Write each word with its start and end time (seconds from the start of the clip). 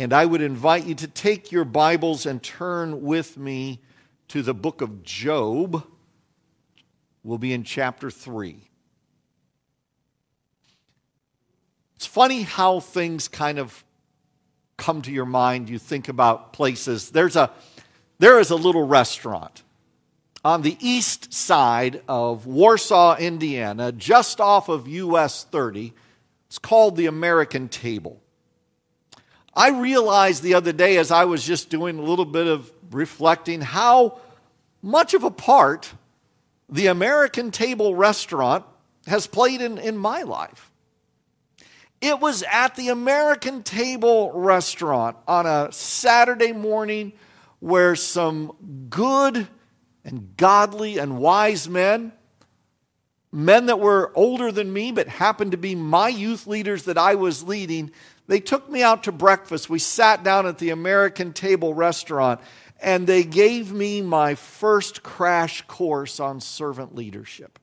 And 0.00 0.14
I 0.14 0.24
would 0.24 0.40
invite 0.40 0.86
you 0.86 0.94
to 0.94 1.06
take 1.06 1.52
your 1.52 1.66
Bibles 1.66 2.24
and 2.24 2.42
turn 2.42 3.02
with 3.02 3.36
me 3.36 3.80
to 4.28 4.40
the 4.40 4.54
book 4.54 4.80
of 4.80 5.02
Job. 5.02 5.86
We'll 7.22 7.36
be 7.36 7.52
in 7.52 7.64
chapter 7.64 8.10
3. 8.10 8.56
It's 11.96 12.06
funny 12.06 12.44
how 12.44 12.80
things 12.80 13.28
kind 13.28 13.58
of 13.58 13.84
come 14.78 15.02
to 15.02 15.12
your 15.12 15.26
mind. 15.26 15.68
You 15.68 15.78
think 15.78 16.08
about 16.08 16.54
places. 16.54 17.10
There's 17.10 17.36
a, 17.36 17.50
there 18.18 18.40
is 18.40 18.48
a 18.48 18.56
little 18.56 18.86
restaurant 18.86 19.62
on 20.42 20.62
the 20.62 20.78
east 20.80 21.34
side 21.34 22.00
of 22.08 22.46
Warsaw, 22.46 23.18
Indiana, 23.18 23.92
just 23.92 24.40
off 24.40 24.70
of 24.70 24.88
US 24.88 25.44
30. 25.44 25.92
It's 26.46 26.58
called 26.58 26.96
the 26.96 27.04
American 27.04 27.68
Table. 27.68 28.22
I 29.60 29.68
realized 29.78 30.42
the 30.42 30.54
other 30.54 30.72
day 30.72 30.96
as 30.96 31.10
I 31.10 31.26
was 31.26 31.44
just 31.44 31.68
doing 31.68 31.98
a 31.98 32.02
little 32.02 32.24
bit 32.24 32.46
of 32.46 32.72
reflecting 32.92 33.60
how 33.60 34.16
much 34.80 35.12
of 35.12 35.22
a 35.22 35.30
part 35.30 35.92
the 36.70 36.86
American 36.86 37.50
Table 37.50 37.94
restaurant 37.94 38.64
has 39.06 39.26
played 39.26 39.60
in, 39.60 39.76
in 39.76 39.98
my 39.98 40.22
life. 40.22 40.72
It 42.00 42.20
was 42.20 42.42
at 42.50 42.74
the 42.74 42.88
American 42.88 43.62
Table 43.62 44.32
restaurant 44.32 45.18
on 45.28 45.44
a 45.44 45.70
Saturday 45.72 46.52
morning 46.52 47.12
where 47.58 47.96
some 47.96 48.86
good 48.88 49.46
and 50.06 50.38
godly 50.38 50.96
and 50.96 51.18
wise 51.18 51.68
men, 51.68 52.12
men 53.30 53.66
that 53.66 53.78
were 53.78 54.10
older 54.14 54.50
than 54.50 54.72
me 54.72 54.90
but 54.90 55.06
happened 55.06 55.50
to 55.50 55.58
be 55.58 55.74
my 55.74 56.08
youth 56.08 56.46
leaders 56.46 56.84
that 56.84 56.96
I 56.96 57.16
was 57.16 57.42
leading, 57.42 57.90
they 58.30 58.38
took 58.38 58.70
me 58.70 58.80
out 58.80 59.02
to 59.02 59.12
breakfast. 59.12 59.68
We 59.68 59.80
sat 59.80 60.22
down 60.22 60.46
at 60.46 60.58
the 60.58 60.70
American 60.70 61.32
Table 61.32 61.74
restaurant 61.74 62.40
and 62.80 63.04
they 63.04 63.24
gave 63.24 63.72
me 63.72 64.02
my 64.02 64.36
first 64.36 65.02
crash 65.02 65.62
course 65.62 66.20
on 66.20 66.40
servant 66.40 66.94
leadership. 66.94 67.58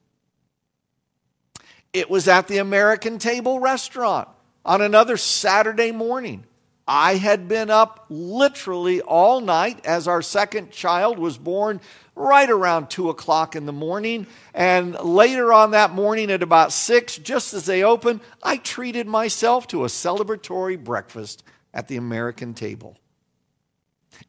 It 1.93 2.09
was 2.09 2.27
at 2.27 2.49
the 2.49 2.57
American 2.57 3.17
Table 3.17 3.61
restaurant 3.61 4.27
on 4.65 4.81
another 4.81 5.15
Saturday 5.15 5.93
morning. 5.93 6.43
I 6.85 7.15
had 7.15 7.47
been 7.47 7.69
up 7.69 8.05
literally 8.09 8.99
all 8.99 9.39
night 9.39 9.85
as 9.85 10.05
our 10.05 10.21
second 10.21 10.71
child 10.71 11.17
was 11.17 11.37
born 11.37 11.79
right 12.17 12.49
around 12.49 12.89
2 12.89 13.09
o'clock 13.09 13.55
in 13.55 13.65
the 13.65 13.71
morning. 13.71 14.27
And 14.53 14.99
later 14.99 15.53
on 15.53 15.71
that 15.71 15.91
morning 15.91 16.31
at 16.31 16.43
about 16.43 16.73
6, 16.73 17.17
just 17.19 17.53
as 17.53 17.65
they 17.65 17.83
opened, 17.83 18.21
I 18.41 18.57
treated 18.57 19.07
myself 19.07 19.67
to 19.67 19.85
a 19.85 19.87
celebratory 19.87 20.83
breakfast 20.83 21.43
at 21.73 21.87
the 21.87 21.97
American 21.97 22.53
table. 22.53 22.97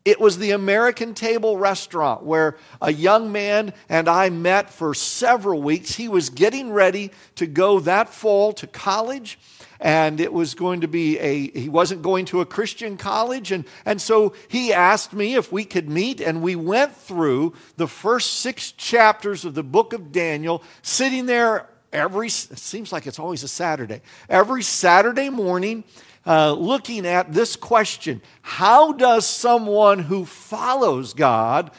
It 0.05 0.21
was 0.21 0.39
the 0.39 0.51
American 0.51 1.15
Table 1.15 1.57
restaurant 1.57 2.23
where 2.23 2.57
a 2.81 2.93
young 2.93 3.33
man 3.33 3.73
and 3.89 4.09
I 4.09 4.29
met 4.29 4.71
for 4.71 4.93
several 4.93 5.63
weeks. 5.63 5.95
He 5.95 6.09
was 6.09 6.31
getting 6.31 6.73
ready 6.73 7.11
to 7.37 7.47
go 7.47 7.81
that 7.81 8.11
fall 8.11 8.53
to 8.55 8.67
college 8.67 9.39
and 9.81 10.21
it 10.21 10.33
was 10.33 10.55
going 10.55 10.81
to 10.81 10.89
be 10.89 11.19
a 11.19 11.51
he 11.51 11.69
wasn't 11.69 12.03
going 12.03 12.25
to 12.27 12.41
a 12.41 12.47
christian 12.47 12.97
college. 12.97 13.53
And, 13.53 13.65
and 13.85 14.01
so 14.01 14.35
he 14.49 14.73
asked 14.73 15.13
me 15.13 15.35
if 15.35 15.53
we 15.53 15.65
could 15.65 15.89
meet. 15.89 16.21
And 16.21 16.43
we 16.43 16.57
went 16.57 16.95
through 16.97 17.55
the 17.77 17.89
first 17.89 18.41
six 18.41 18.73
chapters 18.73 19.45
of 19.45 19.55
the 19.55 19.63
book 19.63 19.93
of 19.93 20.13
daniel 20.13 20.63
sitting 20.83 21.27
there 21.27 21.69
every 21.93 22.27
it 22.27 22.59
seems 22.59 22.93
like 22.93 23.07
it's 23.07 23.19
always 23.19 23.43
a 23.43 23.49
saturday 23.49 24.03
every 24.29 24.63
saturday 24.63 25.31
morning 25.31 25.85
uh, 26.29 26.53
looking 26.53 27.07
at 27.07 27.33
this 27.33 27.57
question. 27.57 28.21
How 28.43 28.93
does 28.93 29.27
someone 29.27 29.99
who 29.99 30.27
follows 30.27 31.15
God 31.15 31.71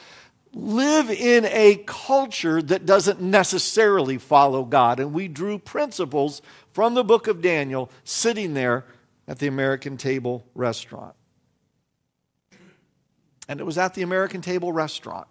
live 0.53 1.09
in 1.09 1.45
a 1.45 1.83
culture 1.85 2.61
that 2.61 2.85
doesn't 2.85 3.21
necessarily 3.21 4.17
follow 4.17 4.63
God? 4.63 4.99
And 4.99 5.13
we 5.13 5.27
drew 5.27 5.59
principles 5.59 6.41
from 6.71 6.93
the 6.93 7.03
book 7.03 7.27
of 7.27 7.41
Daniel 7.41 7.89
sitting 8.03 8.53
there 8.53 8.85
at 9.27 9.39
the 9.39 9.47
American 9.47 9.97
Table 9.97 10.45
restaurant. 10.55 11.15
And 13.47 13.59
it 13.59 13.65
was 13.65 13.77
at 13.77 13.93
the 13.93 14.01
American 14.01 14.41
Table 14.41 14.71
restaurant 14.71 15.27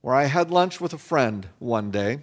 where 0.00 0.14
I 0.14 0.24
had 0.24 0.50
lunch 0.50 0.80
with 0.80 0.92
a 0.92 0.98
friend 0.98 1.48
one 1.58 1.90
day 1.90 2.20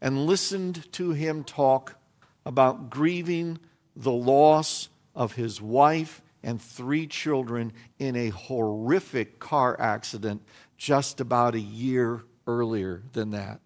and 0.00 0.26
listened 0.26 0.92
to 0.92 1.12
him 1.12 1.44
talk 1.44 1.96
about 2.44 2.90
grieving 2.90 3.58
the 3.96 4.12
loss 4.12 4.88
of 5.14 5.34
his 5.34 5.60
wife 5.60 6.20
and 6.42 6.60
three 6.60 7.06
children 7.06 7.72
in 7.98 8.16
a 8.16 8.28
horrific 8.30 9.38
car 9.38 9.80
accident 9.80 10.42
just 10.82 11.20
about 11.20 11.54
a 11.54 11.60
year 11.60 12.24
earlier 12.44 13.04
than 13.12 13.30
that. 13.30 13.60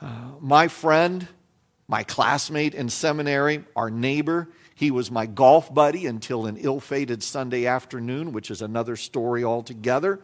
Uh, 0.00 0.30
my 0.38 0.68
friend, 0.68 1.26
my 1.88 2.04
classmate 2.04 2.72
in 2.72 2.88
seminary, 2.88 3.64
our 3.74 3.90
neighbor, 3.90 4.48
he 4.76 4.92
was 4.92 5.10
my 5.10 5.26
golf 5.26 5.74
buddy 5.74 6.06
until 6.06 6.46
an 6.46 6.56
ill 6.56 6.78
fated 6.78 7.20
Sunday 7.20 7.66
afternoon, 7.66 8.30
which 8.30 8.48
is 8.48 8.62
another 8.62 8.94
story 8.94 9.42
altogether. 9.42 10.20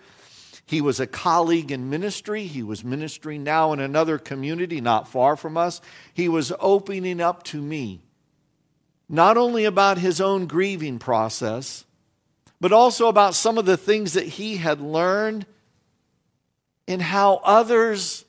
He 0.64 0.80
was 0.80 1.00
a 1.00 1.08
colleague 1.08 1.72
in 1.72 1.90
ministry. 1.90 2.46
He 2.46 2.62
was 2.62 2.84
ministering 2.84 3.42
now 3.42 3.72
in 3.72 3.80
another 3.80 4.16
community 4.16 4.80
not 4.80 5.08
far 5.08 5.34
from 5.34 5.56
us. 5.56 5.80
He 6.12 6.28
was 6.28 6.52
opening 6.60 7.20
up 7.20 7.42
to 7.44 7.60
me 7.60 8.00
not 9.08 9.36
only 9.36 9.64
about 9.64 9.98
his 9.98 10.20
own 10.20 10.46
grieving 10.46 11.00
process, 11.00 11.84
but 12.60 12.70
also 12.72 13.08
about 13.08 13.34
some 13.34 13.58
of 13.58 13.66
the 13.66 13.76
things 13.76 14.12
that 14.12 14.24
he 14.24 14.58
had 14.58 14.80
learned 14.80 15.46
in 16.86 17.00
how 17.00 17.40
others 17.44 18.24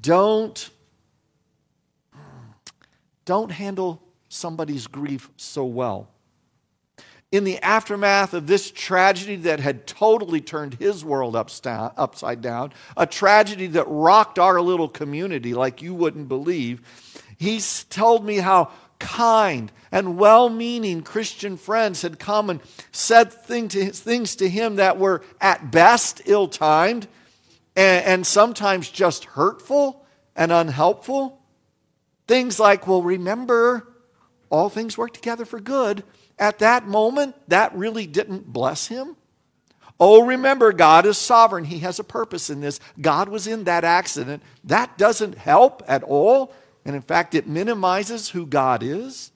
don't 0.00 0.70
don't 3.24 3.50
handle 3.50 4.00
somebody's 4.28 4.86
grief 4.86 5.28
so 5.36 5.64
well. 5.64 6.08
In 7.32 7.42
the 7.42 7.58
aftermath 7.58 8.34
of 8.34 8.46
this 8.46 8.70
tragedy 8.70 9.34
that 9.36 9.58
had 9.58 9.84
totally 9.86 10.40
turned 10.40 10.74
his 10.74 11.04
world 11.04 11.34
upside 11.34 12.40
down, 12.40 12.72
a 12.96 13.04
tragedy 13.04 13.66
that 13.66 13.84
rocked 13.88 14.38
our 14.38 14.60
little 14.60 14.88
community 14.88 15.54
like 15.54 15.82
you 15.82 15.92
wouldn't 15.92 16.28
believe, 16.28 16.80
he's 17.36 17.82
told 17.84 18.24
me 18.24 18.36
how 18.36 18.70
kind 19.00 19.72
and 19.90 20.16
well 20.16 20.48
meaning 20.48 21.02
Christian 21.02 21.56
friends 21.56 22.02
had 22.02 22.18
come 22.18 22.48
and 22.48 22.60
said 22.92 23.32
thing 23.32 23.68
to, 23.68 23.90
things 23.90 24.36
to 24.36 24.48
him 24.48 24.76
that 24.76 24.98
were 24.98 25.22
at 25.40 25.70
best 25.70 26.22
ill 26.26 26.48
timed 26.48 27.08
and, 27.76 28.04
and 28.04 28.26
sometimes 28.26 28.90
just 28.90 29.24
hurtful 29.24 30.04
and 30.34 30.50
unhelpful. 30.50 31.40
Things 32.26 32.58
like, 32.58 32.88
well, 32.88 33.02
remember, 33.02 33.92
all 34.50 34.68
things 34.68 34.98
work 34.98 35.12
together 35.12 35.44
for 35.44 35.60
good. 35.60 36.02
At 36.38 36.58
that 36.58 36.86
moment, 36.86 37.36
that 37.48 37.74
really 37.74 38.06
didn't 38.06 38.52
bless 38.52 38.88
him. 38.88 39.16
Oh, 39.98 40.26
remember, 40.26 40.72
God 40.72 41.06
is 41.06 41.16
sovereign. 41.16 41.64
He 41.64 41.78
has 41.78 41.98
a 41.98 42.04
purpose 42.04 42.50
in 42.50 42.60
this. 42.60 42.80
God 43.00 43.28
was 43.28 43.46
in 43.46 43.64
that 43.64 43.84
accident. 43.84 44.42
That 44.64 44.98
doesn't 44.98 45.38
help 45.38 45.82
at 45.88 46.02
all. 46.02 46.52
And 46.84 46.94
in 46.94 47.02
fact, 47.02 47.34
it 47.34 47.46
minimizes 47.46 48.30
who 48.30 48.46
God 48.46 48.82
is. 48.82 49.32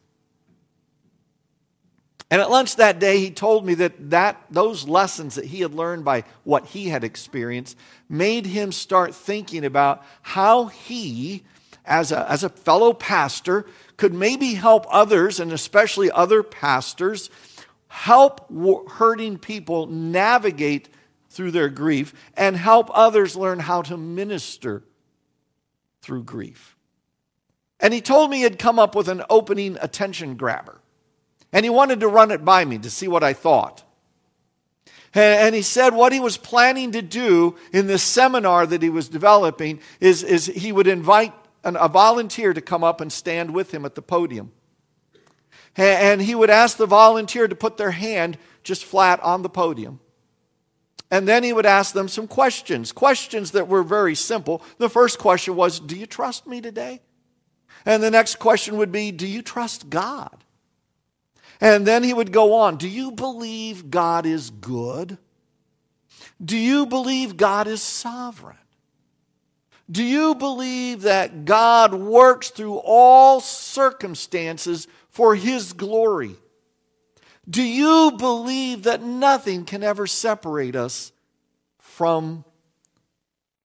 And 2.31 2.41
at 2.41 2.51
lunch 2.51 2.77
that 2.77 3.01
day, 3.01 3.19
he 3.19 3.31
told 3.31 3.67
me 3.67 3.75
that, 3.75 4.11
that 4.11 4.41
those 4.51 4.87
lessons 4.87 5.35
that 5.35 5.47
he 5.47 5.61
had 5.61 5.75
learned 5.75 6.05
by 6.05 6.23
what 6.45 6.67
he 6.67 6.89
had 6.89 7.03
experienced 7.03 7.77
made 8.09 8.47
him 8.47 8.71
start 8.71 9.15
thinking 9.15 9.65
about 9.65 10.05
how 10.23 10.67
he, 10.67 11.43
as 11.85 12.13
a, 12.13 12.31
as 12.31 12.45
a 12.45 12.49
fellow 12.49 12.93
pastor, 12.93 13.67
could 13.97 14.15
maybe 14.15 14.55
help 14.55 14.87
others, 14.89 15.41
and 15.41 15.53
especially 15.53 16.09
other 16.13 16.45
pastors, 16.45 17.31
help 17.89 18.49
hurting 18.91 19.37
people 19.37 19.89
navigate 19.89 20.89
through 21.31 21.51
their 21.51 21.69
grief 21.69 22.15
and 22.37 22.57
help 22.57 22.91
others 22.95 23.35
learn 23.35 23.59
how 23.59 23.83
to 23.83 23.97
minister 23.97 24.85
through 26.01 26.23
grief. 26.23 26.77
And 27.81 27.93
he 27.93 28.01
told 28.01 28.31
me 28.31 28.39
he 28.39 28.43
had 28.45 28.59
come 28.59 28.79
up 28.79 28.95
with 28.95 29.09
an 29.09 29.23
opening 29.29 29.77
attention 29.81 30.37
grabber. 30.37 30.81
And 31.53 31.65
he 31.65 31.71
wanted 31.71 32.01
to 32.01 32.09
run 32.09 32.31
it 32.31 32.45
by 32.45 32.65
me 32.65 32.79
to 32.79 32.91
see 32.91 33.09
what 33.09 33.25
I 33.25 33.33
thought. 33.33 33.83
And 35.13 35.55
he 35.55 35.63
said 35.63 35.93
what 35.93 36.13
he 36.13 36.21
was 36.21 36.37
planning 36.37 36.93
to 36.93 37.03
do 37.03 37.57
in 37.73 37.89
this 37.89 38.03
seminar 38.03 38.65
that 38.67 38.83
he 38.83 38.91
was 38.91 39.09
developing 39.09 39.81
is, 39.99 40.23
is 40.23 40.47
he 40.47 40.71
would 40.71 40.87
invite 40.87 41.35
an, 41.65 41.77
a 41.77 41.89
volunteer 41.89 42.53
to 42.55 42.61
come 42.61 42.85
up 42.85 43.01
and 43.01 43.13
stand 43.13 43.53
with 43.53 43.75
him 43.75 43.85
at 43.85 43.97
the 43.97 44.03
podium. 44.03 44.53
And 45.77 46.23
he 46.23 46.35
would 46.35 46.51
ask 46.51 46.77
the 46.77 46.87
volunteer 46.87 47.49
to 47.49 47.55
put 47.57 47.77
their 47.77 47.91
hand 47.91 48.39
just 48.63 48.85
flat 48.85 49.21
on 49.21 49.43
the 49.43 49.49
podium. 49.49 50.01
And 51.11 51.27
then 51.27 51.43
he 51.43 51.53
would 51.53 51.67
ask 51.67 51.93
them 51.93 52.07
some 52.07 52.29
questions, 52.29 52.93
questions 52.93 53.51
that 53.53 53.67
were 53.67 53.83
very 53.83 54.15
simple. 54.15 54.63
The 54.79 54.89
first 54.89 55.19
question 55.19 55.57
was 55.57 55.81
Do 55.81 55.97
you 55.97 56.07
trust 56.07 56.47
me 56.47 56.61
today? 56.61 57.01
And 57.85 58.03
the 58.03 58.11
next 58.11 58.39
question 58.39 58.77
would 58.77 58.93
be 58.93 59.11
Do 59.11 59.27
you 59.27 59.43
trust 59.43 59.91
God? 59.91 60.45
And 61.61 61.87
then 61.87 62.03
he 62.03 62.15
would 62.15 62.33
go 62.33 62.55
on 62.55 62.77
Do 62.77 62.89
you 62.89 63.13
believe 63.13 63.91
God 63.91 64.27
is 64.27 64.51
good? 64.51 65.19
Do 66.43 66.57
you 66.57 66.87
believe 66.87 67.37
God 67.37 67.67
is 67.67 67.83
sovereign? 67.83 68.57
Do 69.91 70.05
you 70.05 70.35
believe 70.37 71.03
that 71.03 71.45
God 71.45 71.93
works 71.95 72.51
through 72.51 72.77
all 72.77 73.41
circumstances 73.41 74.87
for 75.09 75.35
His 75.35 75.73
glory? 75.73 76.37
Do 77.49 77.63
you 77.63 78.13
believe 78.17 78.85
that 78.85 79.03
nothing 79.03 79.65
can 79.65 79.83
ever 79.83 80.07
separate 80.07 80.77
us 80.77 81.11
from 81.79 82.45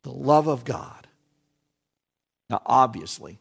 the 0.01 0.12
love 0.12 0.47
of 0.47 0.65
God? 0.65 1.07
Now, 2.50 2.62
obviously, 2.65 3.39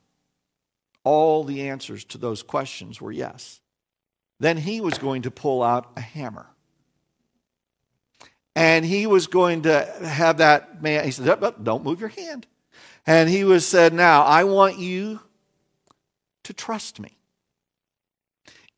all 1.05 1.45
the 1.45 1.69
answers 1.69 2.05
to 2.07 2.19
those 2.19 2.43
questions 2.43 3.01
were 3.01 3.13
yes. 3.13 3.61
Then 4.41 4.57
he 4.57 4.81
was 4.81 4.99
going 4.99 5.23
to 5.23 5.31
pull 5.31 5.63
out 5.63 5.91
a 5.97 6.01
hammer. 6.01 6.47
And 8.57 8.85
he 8.85 9.07
was 9.07 9.27
going 9.27 9.63
to 9.63 9.85
have 10.05 10.39
that 10.39 10.83
man, 10.83 11.05
he 11.05 11.11
said, 11.11 11.41
Don't 11.63 11.85
move 11.85 12.01
your 12.01 12.11
hand. 12.11 12.47
And 13.07 13.29
he 13.29 13.45
was 13.45 13.67
said, 13.67 13.93
Now, 13.93 14.23
I 14.23 14.45
want 14.45 14.79
you 14.79 15.21
to 16.45 16.53
trust 16.53 17.01
me. 17.01 17.17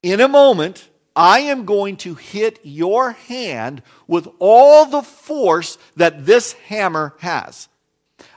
In 0.02 0.20
a 0.20 0.28
moment, 0.28 0.88
I 1.14 1.40
am 1.40 1.64
going 1.64 1.96
to 1.98 2.14
hit 2.14 2.60
your 2.62 3.12
hand 3.12 3.82
with 4.06 4.28
all 4.38 4.86
the 4.86 5.02
force 5.02 5.78
that 5.96 6.26
this 6.26 6.52
hammer 6.52 7.14
has. 7.20 7.68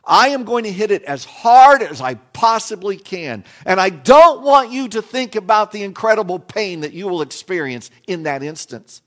I 0.10 0.30
am 0.30 0.44
going 0.44 0.64
to 0.64 0.72
hit 0.72 0.90
it 0.90 1.04
as 1.04 1.24
hard 1.24 1.84
as 1.84 2.02
I 2.02 2.16
possibly 2.16 2.98
can. 2.98 3.46
And 3.64 3.80
I 3.80 3.90
don't 3.90 4.42
want 4.42 4.72
you 4.72 4.88
to 4.90 5.04
think 5.04 5.36
about 5.36 5.72
the 5.72 5.84
incredible 5.84 6.40
pain 6.40 6.82
that 6.82 6.94
you 6.94 7.08
will 7.08 7.22
experience 7.22 7.92
in 8.08 8.24
that 8.24 8.42
instance. 8.42 9.04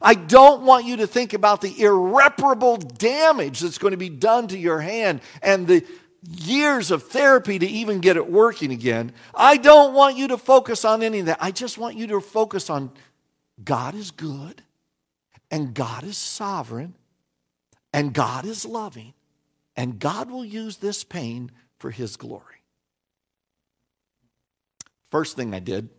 I 0.00 0.14
don't 0.14 0.62
want 0.62 0.84
you 0.84 0.98
to 0.98 1.06
think 1.08 1.32
about 1.32 1.62
the 1.62 1.82
irreparable 1.82 2.76
damage 2.76 3.58
that's 3.58 3.78
going 3.78 3.90
to 3.90 3.96
be 3.96 4.08
done 4.08 4.46
to 4.48 4.58
your 4.58 4.80
hand 4.80 5.20
and 5.42 5.66
the 5.66 5.84
years 6.28 6.92
of 6.92 7.04
therapy 7.04 7.58
to 7.58 7.66
even 7.66 7.98
get 7.98 8.16
it 8.16 8.30
working 8.30 8.70
again. 8.70 9.12
I 9.34 9.56
don't 9.56 9.94
want 9.94 10.16
you 10.16 10.28
to 10.28 10.38
focus 10.38 10.84
on 10.84 11.02
any 11.02 11.20
of 11.20 11.26
that. 11.26 11.38
I 11.40 11.50
just 11.50 11.76
want 11.76 11.96
you 11.96 12.06
to 12.08 12.20
focus 12.20 12.70
on 12.70 12.92
God 13.64 13.96
is 13.96 14.12
good 14.12 14.62
and 15.50 15.74
God 15.74 16.04
is 16.04 16.16
sovereign 16.16 16.94
and 17.92 18.12
God 18.12 18.44
is 18.44 18.64
loving 18.64 19.12
and 19.76 19.98
God 19.98 20.30
will 20.30 20.44
use 20.44 20.78
this 20.78 21.04
pain 21.04 21.50
for 21.78 21.90
his 21.90 22.16
glory. 22.16 22.62
First 25.10 25.36
thing 25.36 25.54
I 25.54 25.60
did 25.60 25.90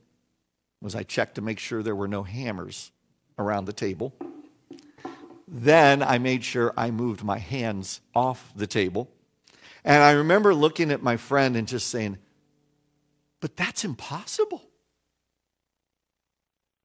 was 0.82 0.96
I 0.96 1.04
checked 1.04 1.36
to 1.36 1.42
make 1.42 1.60
sure 1.60 1.82
there 1.82 1.96
were 1.96 2.08
no 2.08 2.24
hammers 2.24 2.92
around 3.38 3.66
the 3.66 3.74
table. 3.74 4.14
Then 5.48 6.04
I 6.04 6.18
made 6.18 6.44
sure 6.44 6.74
I 6.76 6.92
moved 6.92 7.24
my 7.24 7.38
hands 7.38 8.02
off 8.14 8.52
the 8.56 8.68
table. 8.68 9.10
And 9.86 10.04
I 10.04 10.12
remember 10.12 10.54
looking 10.54 10.92
at 10.92 11.02
my 11.02 11.16
friend 11.16 11.56
and 11.56 11.68
just 11.68 11.88
saying, 11.88 12.18
But 13.40 13.56
that's 13.56 13.86
impossible. 13.86 14.64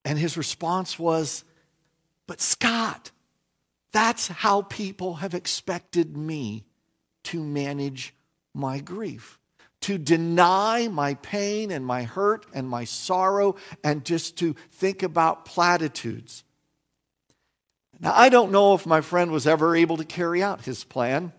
And 0.05 0.19
his 0.19 0.37
response 0.37 0.99
was, 0.99 1.45
But 2.27 2.41
Scott, 2.41 3.11
that's 3.93 4.29
how 4.29 4.63
people 4.63 5.17
have 5.17 5.35
expected 5.35 6.17
me 6.17 6.65
to 7.25 7.43
manage 7.43 8.15
my 8.55 8.81
grief, 8.81 9.39
to 9.81 9.99
deny 9.99 10.89
my 10.89 11.15
pain 11.15 11.71
and 11.71 11.85
my 11.85 12.03
hurt 12.03 12.47
and 12.55 12.69
my 12.69 12.85
sorrow, 12.85 13.57
and 13.83 14.05
just 14.05 14.39
to 14.39 14.55
think 14.73 15.03
about 15.03 15.45
platitudes. 15.45 16.45
Now, 18.01 18.13
I 18.15 18.29
don't 18.29 18.53
know 18.53 18.75
if 18.75 18.85
my 18.85 19.01
friend 19.01 19.31
was 19.31 19.47
ever 19.47 19.77
able 19.77 19.97
to 19.99 20.05
carry 20.05 20.43
out 20.43 20.65
his 20.65 20.85
plan. 20.85 21.33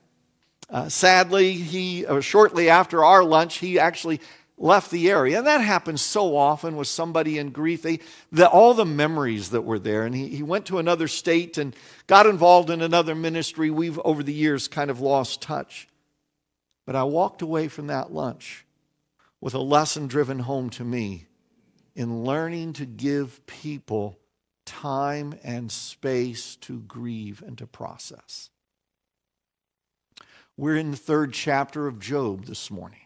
Uh, 0.69 0.89
sadly, 0.89 1.53
he 1.53 2.06
uh, 2.06 2.21
shortly 2.21 2.69
after 2.69 3.03
our 3.03 3.24
lunch, 3.24 3.57
he 3.57 3.79
actually 3.79 4.21
left 4.63 4.92
the 4.92 5.12
area. 5.12 5.38
And 5.38 5.45
that 5.45 5.62
happens 5.62 6.01
so 6.01 6.38
often 6.38 6.77
with 6.77 6.88
somebody 6.88 7.38
in 7.38 7.50
grief. 7.50 7.81
They, 7.81 8.00
the, 8.31 8.48
all 8.48 8.74
the 8.74 8.86
memories 8.86 9.50
that 9.50 9.63
were 9.63 9.77
there. 9.77 10.06
And 10.06 10.15
he, 10.15 10.30
he 10.30 10.42
went 10.42 10.65
to 10.68 10.80
another 10.80 11.10
state 11.10 11.57
and 11.57 11.75
got 12.07 12.25
involved 12.25 12.69
in 12.69 12.81
another 12.81 13.13
ministry. 13.13 13.69
We've, 13.69 14.00
over 14.00 14.24
the 14.24 14.33
years, 14.33 14.69
kind 14.69 14.89
of 14.89 15.01
lost 15.01 15.42
touch. 15.42 15.89
But 16.86 16.95
I 16.95 17.04
walked 17.04 17.42
away 17.42 17.68
from 17.68 17.88
that 17.88 18.13
lunch 18.13 18.65
with 19.42 19.54
a 19.54 19.60
lesson 19.60 20.07
driven 20.07 20.39
home 20.39 20.69
to 20.71 20.86
me 20.86 21.27
in 21.94 22.24
learning 22.24 22.74
to 22.74 22.86
give 22.86 23.45
people 23.45 24.18
time 24.65 25.38
and 25.44 25.69
space 25.71 26.56
to 26.56 26.80
grieve 26.80 27.44
and 27.45 27.57
to 27.57 27.68
process. 27.68 28.50
We're 30.56 30.77
in 30.77 30.92
the 30.92 30.98
third 30.98 31.33
chapter 31.33 31.88
of 31.88 32.00
Job 32.00 32.45
this 32.45 32.71
morning. 32.71 33.00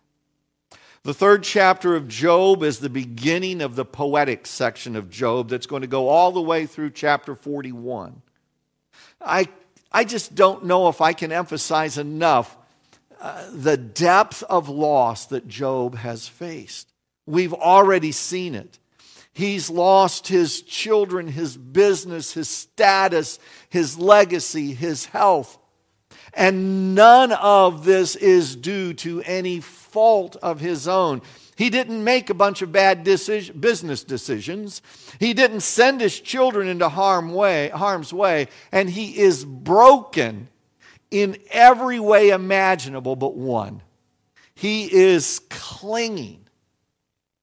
The 1.07 1.13
third 1.13 1.43
chapter 1.43 1.95
of 1.95 2.09
Job 2.09 2.63
is 2.63 2.79
the 2.79 2.89
beginning 2.89 3.61
of 3.61 3.77
the 3.77 3.85
poetic 3.85 4.45
section 4.45 4.97
of 4.97 5.09
Job 5.09 5.47
that's 5.47 5.65
going 5.65 5.83
to 5.83 5.87
go 5.87 6.09
all 6.09 6.33
the 6.33 6.41
way 6.41 6.65
through 6.65 6.89
chapter 6.89 7.33
41. 7.33 8.21
I, 9.21 9.47
I 9.89 10.03
just 10.03 10.35
don't 10.35 10.65
know 10.65 10.89
if 10.89 10.99
I 10.99 11.13
can 11.13 11.31
emphasize 11.31 11.97
enough 11.97 12.57
uh, 13.21 13.49
the 13.53 13.77
depth 13.77 14.43
of 14.43 14.67
loss 14.67 15.27
that 15.27 15.47
Job 15.47 15.95
has 15.95 16.27
faced. 16.27 16.91
We've 17.25 17.53
already 17.53 18.11
seen 18.11 18.53
it. 18.53 18.77
He's 19.31 19.69
lost 19.69 20.27
his 20.27 20.61
children, 20.61 21.29
his 21.29 21.55
business, 21.55 22.33
his 22.33 22.49
status, 22.49 23.39
his 23.69 23.97
legacy, 23.97 24.73
his 24.73 25.05
health. 25.05 25.57
And 26.37 26.93
none 26.93 27.31
of 27.31 27.83
this 27.83 28.15
is 28.15 28.55
due 28.55 28.93
to 28.93 29.23
any 29.23 29.59
fault 29.59 30.35
of 30.43 30.59
his 30.59 30.87
own. 30.87 31.23
He 31.55 31.71
didn't 31.71 32.03
make 32.03 32.29
a 32.29 32.35
bunch 32.35 32.61
of 32.61 32.71
bad 32.71 33.03
decision, 33.03 33.59
business 33.59 34.03
decisions. 34.03 34.83
He 35.19 35.33
didn't 35.33 35.61
send 35.61 35.99
his 35.99 36.19
children 36.19 36.67
into 36.67 36.89
harm 36.89 37.33
way, 37.33 37.69
harm's 37.69 38.13
way. 38.13 38.49
And 38.71 38.87
he 38.87 39.17
is 39.17 39.43
broken 39.43 40.49
in 41.09 41.39
every 41.49 41.99
way 41.99 42.29
imaginable 42.29 43.15
but 43.15 43.35
one. 43.35 43.81
He 44.53 44.93
is 44.93 45.41
clinging 45.49 46.47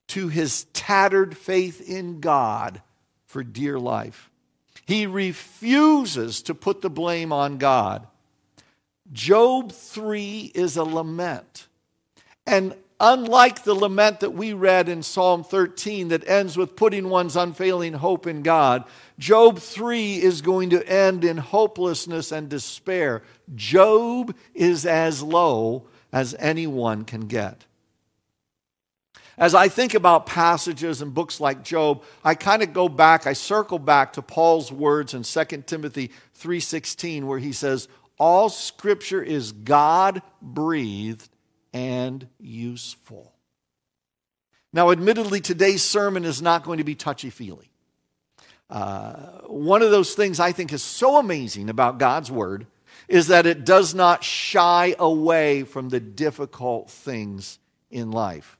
to 0.08 0.28
his 0.28 0.66
tattered 0.72 1.36
faith 1.36 1.80
in 1.80 2.20
God 2.20 2.80
for 3.26 3.42
dear 3.42 3.80
life. 3.80 4.30
He 4.86 5.08
refuses 5.08 6.42
to 6.42 6.54
put 6.54 6.80
the 6.80 6.90
blame 6.90 7.32
on 7.32 7.58
God. 7.58 8.06
Job 9.12 9.72
3 9.72 10.52
is 10.54 10.76
a 10.76 10.84
lament. 10.84 11.66
And 12.46 12.74
unlike 13.00 13.64
the 13.64 13.74
lament 13.74 14.20
that 14.20 14.34
we 14.34 14.52
read 14.52 14.88
in 14.88 15.02
Psalm 15.02 15.44
13 15.44 16.08
that 16.08 16.28
ends 16.28 16.56
with 16.56 16.76
putting 16.76 17.08
one's 17.08 17.36
unfailing 17.36 17.94
hope 17.94 18.26
in 18.26 18.42
God, 18.42 18.84
Job 19.18 19.58
3 19.58 20.16
is 20.22 20.40
going 20.40 20.70
to 20.70 20.88
end 20.88 21.24
in 21.24 21.36
hopelessness 21.36 22.32
and 22.32 22.48
despair. 22.48 23.22
Job 23.54 24.34
is 24.54 24.86
as 24.86 25.22
low 25.22 25.84
as 26.12 26.34
anyone 26.38 27.04
can 27.04 27.22
get. 27.22 27.64
As 29.36 29.54
I 29.54 29.68
think 29.68 29.94
about 29.94 30.26
passages 30.26 31.02
and 31.02 31.12
books 31.12 31.40
like 31.40 31.64
Job, 31.64 32.04
I 32.24 32.36
kind 32.36 32.62
of 32.62 32.72
go 32.72 32.88
back, 32.88 33.26
I 33.26 33.32
circle 33.32 33.80
back 33.80 34.12
to 34.12 34.22
Paul's 34.22 34.70
words 34.70 35.12
in 35.12 35.24
2 35.24 35.66
Timothy 35.66 36.12
3:16 36.38 37.24
where 37.24 37.40
he 37.40 37.52
says, 37.52 37.88
"All 38.18 38.48
scripture 38.48 39.22
is 39.22 39.52
God-breathed 39.52 41.28
and 41.72 42.28
useful." 42.38 43.32
Now, 44.72 44.90
admittedly, 44.90 45.40
today's 45.40 45.82
sermon 45.82 46.24
is 46.24 46.42
not 46.42 46.64
going 46.64 46.78
to 46.78 46.84
be 46.84 46.94
touchy-feely. 46.94 47.70
Uh, 48.70 49.40
one 49.46 49.82
of 49.82 49.90
those 49.90 50.14
things 50.14 50.40
I 50.40 50.52
think 50.52 50.72
is 50.72 50.82
so 50.82 51.18
amazing 51.18 51.68
about 51.70 51.98
God's 51.98 52.30
Word 52.30 52.66
is 53.06 53.28
that 53.28 53.46
it 53.46 53.64
does 53.64 53.94
not 53.94 54.24
shy 54.24 54.94
away 54.98 55.62
from 55.62 55.90
the 55.90 56.00
difficult 56.00 56.90
things 56.90 57.58
in 57.90 58.10
life. 58.10 58.58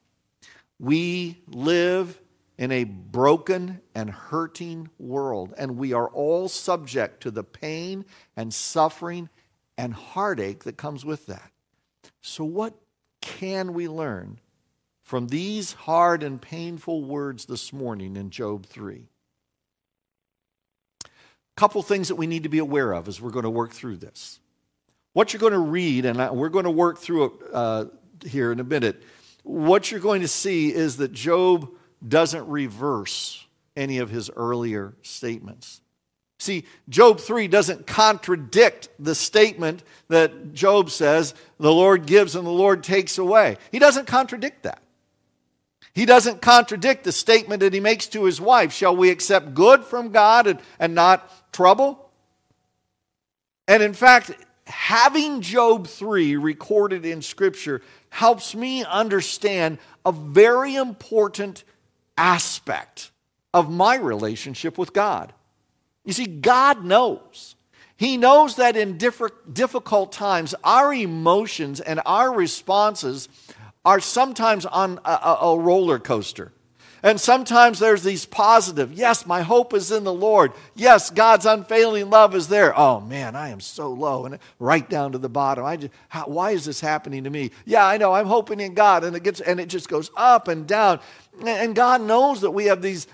We 0.79 1.43
live 1.49 2.21
in 2.59 2.71
a 2.71 2.85
broken 2.85 3.81
and 3.95 4.11
hurting 4.11 4.91
world, 4.99 5.55
and 5.57 5.77
we 5.77 5.93
are 5.93 6.09
all 6.09 6.49
subject 6.49 7.23
to 7.23 7.31
the 7.31 7.43
pain 7.43 8.05
and 8.37 8.53
suffering 8.55 9.29
and 9.77 9.95
heartache 9.95 10.65
that 10.65 10.77
comes 10.77 11.05
with 11.05 11.27
that. 11.27 11.51
So, 12.23 12.45
what 12.45 12.75
can 13.21 13.75
we 13.75 13.89
learn 13.89 14.41
from 15.03 15.29
these 15.29 15.73
hard 15.73 16.23
and 16.23 16.41
painful 16.41 17.05
words 17.05 17.47
this 17.47 17.73
morning 17.73 18.17
in 18.17 18.31
Job 18.31 18.67
3? 18.67 19.09
couple 21.57 21.83
things 21.83 22.09
that 22.09 22.17
we 22.17 22.27
need 22.27 22.43
to 22.43 22.49
be 22.49 22.59
aware 22.59 22.93
of 22.93 23.09
as 23.09 23.21
we're 23.21 23.31
going 23.31 23.45
to 23.45 23.51
work 23.51 23.73
through 23.73 23.97
this. 23.97 24.41
What 25.13 25.33
you're 25.33 25.41
going 25.41 25.53
to 25.53 25.59
read, 25.59 26.05
and 26.05 26.19
we're 26.37 26.49
going 26.49 26.65
to 26.65 26.71
work 26.71 26.99
through 26.99 27.25
it 27.27 27.33
uh, 27.53 27.85
here 28.27 28.51
in 28.51 28.59
a 28.59 28.65
minute, 28.65 29.03
what 29.45 29.91
you're 29.91 30.01
going 30.01 30.23
to 30.23 30.29
see 30.29 30.75
is 30.75 30.97
that 30.97 31.13
Job 31.13 31.71
doesn't 32.07 32.49
reverse 32.49 33.47
any 33.77 33.99
of 33.99 34.11
his 34.11 34.31
earlier 34.35 34.95
statements. 35.03 35.81
See, 36.45 36.65
Job 36.91 37.21
3 37.21 37.49
doesn't 37.49 37.87
contradict 37.87 38.91
the 38.99 39.15
statement 39.15 39.83
that 40.09 40.53
Job 40.53 40.91
says, 40.91 41.35
the 41.59 41.73
Lord 41.73 42.05
gives 42.05 42.37
and 42.37 42.47
the 42.47 42.51
Lord 42.51 42.85
takes 42.85 43.17
away. 43.17 43.57
He 43.73 43.79
doesn't 43.79 44.07
contradict 44.07 44.65
that. 44.65 44.83
He 45.95 46.05
doesn't 46.05 46.43
contradict 46.43 47.05
the 47.05 47.13
statement 47.13 47.61
that 47.61 47.73
he 47.73 47.81
makes 47.81 48.09
to 48.09 48.25
his 48.25 48.43
wife 48.43 48.75
Shall 48.75 48.95
we 48.95 49.09
accept 49.09 49.55
good 49.55 49.85
from 49.85 50.11
God 50.11 50.47
and, 50.47 50.61
and 50.79 50.95
not 50.95 51.51
trouble? 51.51 52.11
And 53.67 53.83
in 53.83 53.95
fact, 53.95 54.31
having 54.67 55.41
Job 55.41 55.87
3 55.87 56.37
recorded 56.37 57.07
in 57.07 57.23
Scripture 57.23 57.81
helps 58.11 58.55
me 58.55 58.85
understand 58.85 59.79
a 60.05 60.13
very 60.13 60.77
important 60.77 61.65
aspect 62.19 63.13
of 63.55 63.71
my 63.71 63.97
relationship 63.97 64.77
with 64.77 64.93
God. 64.93 65.33
You 66.05 66.13
see, 66.13 66.27
God 66.27 66.85
knows. 66.85 67.57
He 67.97 68.17
knows 68.17 68.57
that 68.57 68.77
in 68.77 68.99
difficult 68.99 70.13
times, 70.13 70.55
our 70.65 70.93
emotions 70.93 71.81
and 71.81 72.01
our 72.05 72.33
responses 72.33 73.29
are 73.85 74.01
sometimes 74.01 74.67
on 74.67 74.99
a, 75.05 75.37
a 75.43 75.59
roller 75.59 75.99
coaster. 75.99 76.53
And 77.05 77.21
sometimes 77.21 77.81
there's 77.81 78.03
these 78.03 78.25
positive, 78.25 78.91
yes, 78.95 79.27
my 79.27 79.43
hope 79.43 79.75
is 79.75 79.93
in 79.93 80.05
the 80.05 80.13
Lord. 80.13 80.53
Yes, 80.75 81.11
God's 81.11 81.45
unfailing 81.45 82.09
love 82.09 82.35
is 82.35 82.49
there. 82.49 82.77
Oh 82.77 82.99
man, 82.99 83.37
I 83.37 83.51
am 83.51 83.61
so 83.61 83.91
low 83.91 84.25
and 84.25 84.39
right 84.59 84.89
down 84.89 85.13
to 85.13 85.19
the 85.19 85.29
bottom. 85.29 85.67
I 85.67 85.77
just, 85.77 85.93
how, 86.09 86.25
why 86.25 86.53
is 86.53 86.65
this 86.65 86.81
happening 86.81 87.25
to 87.25 87.31
me? 87.31 87.51
Yeah, 87.67 87.87
I 87.87 87.99
know. 87.99 88.15
I'm 88.15 88.25
hoping 88.25 88.59
in 88.59 88.73
God, 88.73 89.05
and 89.05 89.15
it 89.15 89.23
gets 89.23 89.43
and 89.43 89.61
it 89.61 89.69
just 89.69 89.87
goes 89.87 90.11
up 90.17 90.49
and 90.49 90.67
down. 90.67 90.99
And 91.47 91.75
God 91.75 92.01
knows 92.01 92.41
that 92.41 92.53
we 92.53 92.65
have 92.67 92.81
these 92.81 93.07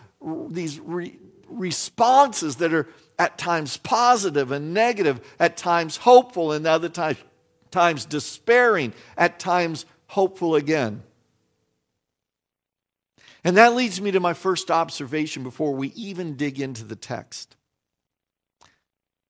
these 0.48 0.78
re, 0.78 1.18
responses 1.50 2.56
that 2.56 2.72
are 2.72 2.88
at 3.18 3.36
times 3.38 3.76
positive 3.76 4.50
and 4.50 4.72
negative, 4.72 5.20
at 5.38 5.56
times 5.56 5.98
hopeful, 5.98 6.52
and 6.52 6.66
other 6.66 6.88
times 6.88 7.18
times 7.70 8.04
despairing, 8.04 8.92
at 9.16 9.38
times 9.38 9.86
hopeful 10.08 10.56
again. 10.56 11.02
And 13.44 13.56
that 13.56 13.74
leads 13.74 14.00
me 14.00 14.10
to 14.10 14.20
my 14.20 14.34
first 14.34 14.70
observation 14.70 15.42
before 15.42 15.74
we 15.74 15.88
even 15.88 16.36
dig 16.36 16.60
into 16.60 16.84
the 16.84 16.96
text. 16.96 17.56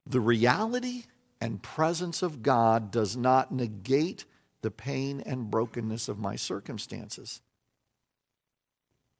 The 0.06 0.20
reality 0.20 1.04
and 1.40 1.62
presence 1.62 2.22
of 2.22 2.42
God 2.42 2.90
does 2.90 3.16
not 3.16 3.52
negate 3.52 4.24
the 4.62 4.70
pain 4.70 5.22
and 5.24 5.50
brokenness 5.50 6.08
of 6.08 6.18
my 6.18 6.36
circumstances. 6.36 7.40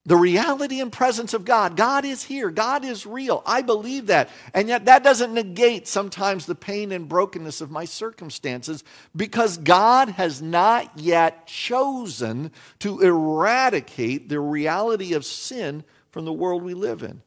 The 0.03 0.15
reality 0.15 0.81
and 0.81 0.91
presence 0.91 1.35
of 1.35 1.45
God. 1.45 1.77
God 1.77 2.05
is 2.05 2.23
here. 2.23 2.49
God 2.49 2.83
is 2.83 3.05
real. 3.05 3.43
I 3.45 3.61
believe 3.61 4.07
that. 4.07 4.29
And 4.51 4.67
yet, 4.67 4.85
that 4.85 5.03
doesn't 5.03 5.33
negate 5.33 5.87
sometimes 5.87 6.47
the 6.47 6.55
pain 6.55 6.91
and 6.91 7.07
brokenness 7.07 7.61
of 7.61 7.69
my 7.69 7.85
circumstances 7.85 8.83
because 9.15 9.57
God 9.57 10.09
has 10.09 10.41
not 10.41 10.97
yet 10.97 11.45
chosen 11.45 12.51
to 12.79 12.99
eradicate 13.01 14.27
the 14.27 14.39
reality 14.39 15.13
of 15.13 15.23
sin 15.23 15.83
from 16.09 16.25
the 16.25 16.33
world 16.33 16.63
we 16.63 16.73
live 16.73 17.03
in. 17.03 17.21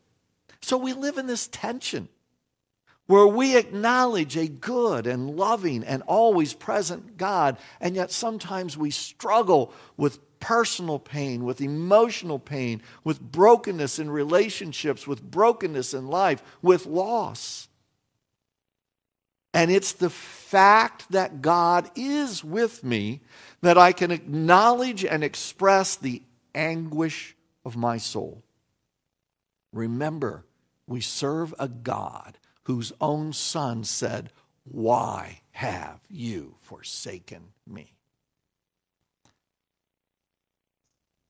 So 0.60 0.76
we 0.76 0.94
live 0.94 1.16
in 1.16 1.28
this 1.28 1.46
tension 1.46 2.08
where 3.06 3.26
we 3.26 3.56
acknowledge 3.56 4.36
a 4.36 4.48
good 4.48 5.06
and 5.06 5.36
loving 5.36 5.84
and 5.84 6.02
always 6.06 6.54
present 6.54 7.16
God, 7.18 7.58
and 7.80 7.94
yet 7.94 8.10
sometimes 8.10 8.76
we 8.76 8.90
struggle 8.90 9.72
with 9.96 10.18
personal 10.44 10.98
pain, 10.98 11.42
with 11.42 11.62
emotional 11.62 12.38
pain, 12.38 12.82
with 13.02 13.18
brokenness 13.18 13.98
in 13.98 14.10
relationships, 14.10 15.06
with 15.06 15.22
brokenness 15.22 15.94
in 15.94 16.06
life, 16.06 16.42
with 16.60 16.84
loss. 16.84 17.66
And 19.54 19.70
it's 19.70 19.92
the 19.92 20.10
fact 20.10 21.10
that 21.12 21.40
God 21.40 21.90
is 21.96 22.44
with 22.44 22.84
me 22.84 23.22
that 23.62 23.78
I 23.78 23.92
can 23.92 24.10
acknowledge 24.10 25.02
and 25.02 25.24
express 25.24 25.96
the 25.96 26.22
anguish 26.54 27.34
of 27.64 27.74
my 27.74 27.96
soul. 27.96 28.42
Remember, 29.72 30.44
we 30.86 31.00
serve 31.00 31.54
a 31.58 31.68
God 31.68 32.36
whose 32.64 32.92
own 33.00 33.32
Son 33.32 33.82
said, 33.82 34.30
Why 34.64 35.40
have 35.52 36.00
you 36.10 36.56
forsaken 36.60 37.54
me? 37.66 37.93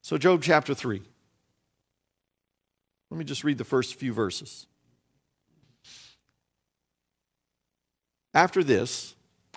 So, 0.04 0.18
Job 0.18 0.42
chapter 0.42 0.74
3. 0.74 1.00
Let 3.10 3.18
me 3.18 3.24
just 3.24 3.42
read 3.42 3.56
the 3.56 3.64
first 3.64 3.94
few 3.94 4.12
verses. 4.12 4.66
After 8.34 8.62
this, 8.62 9.14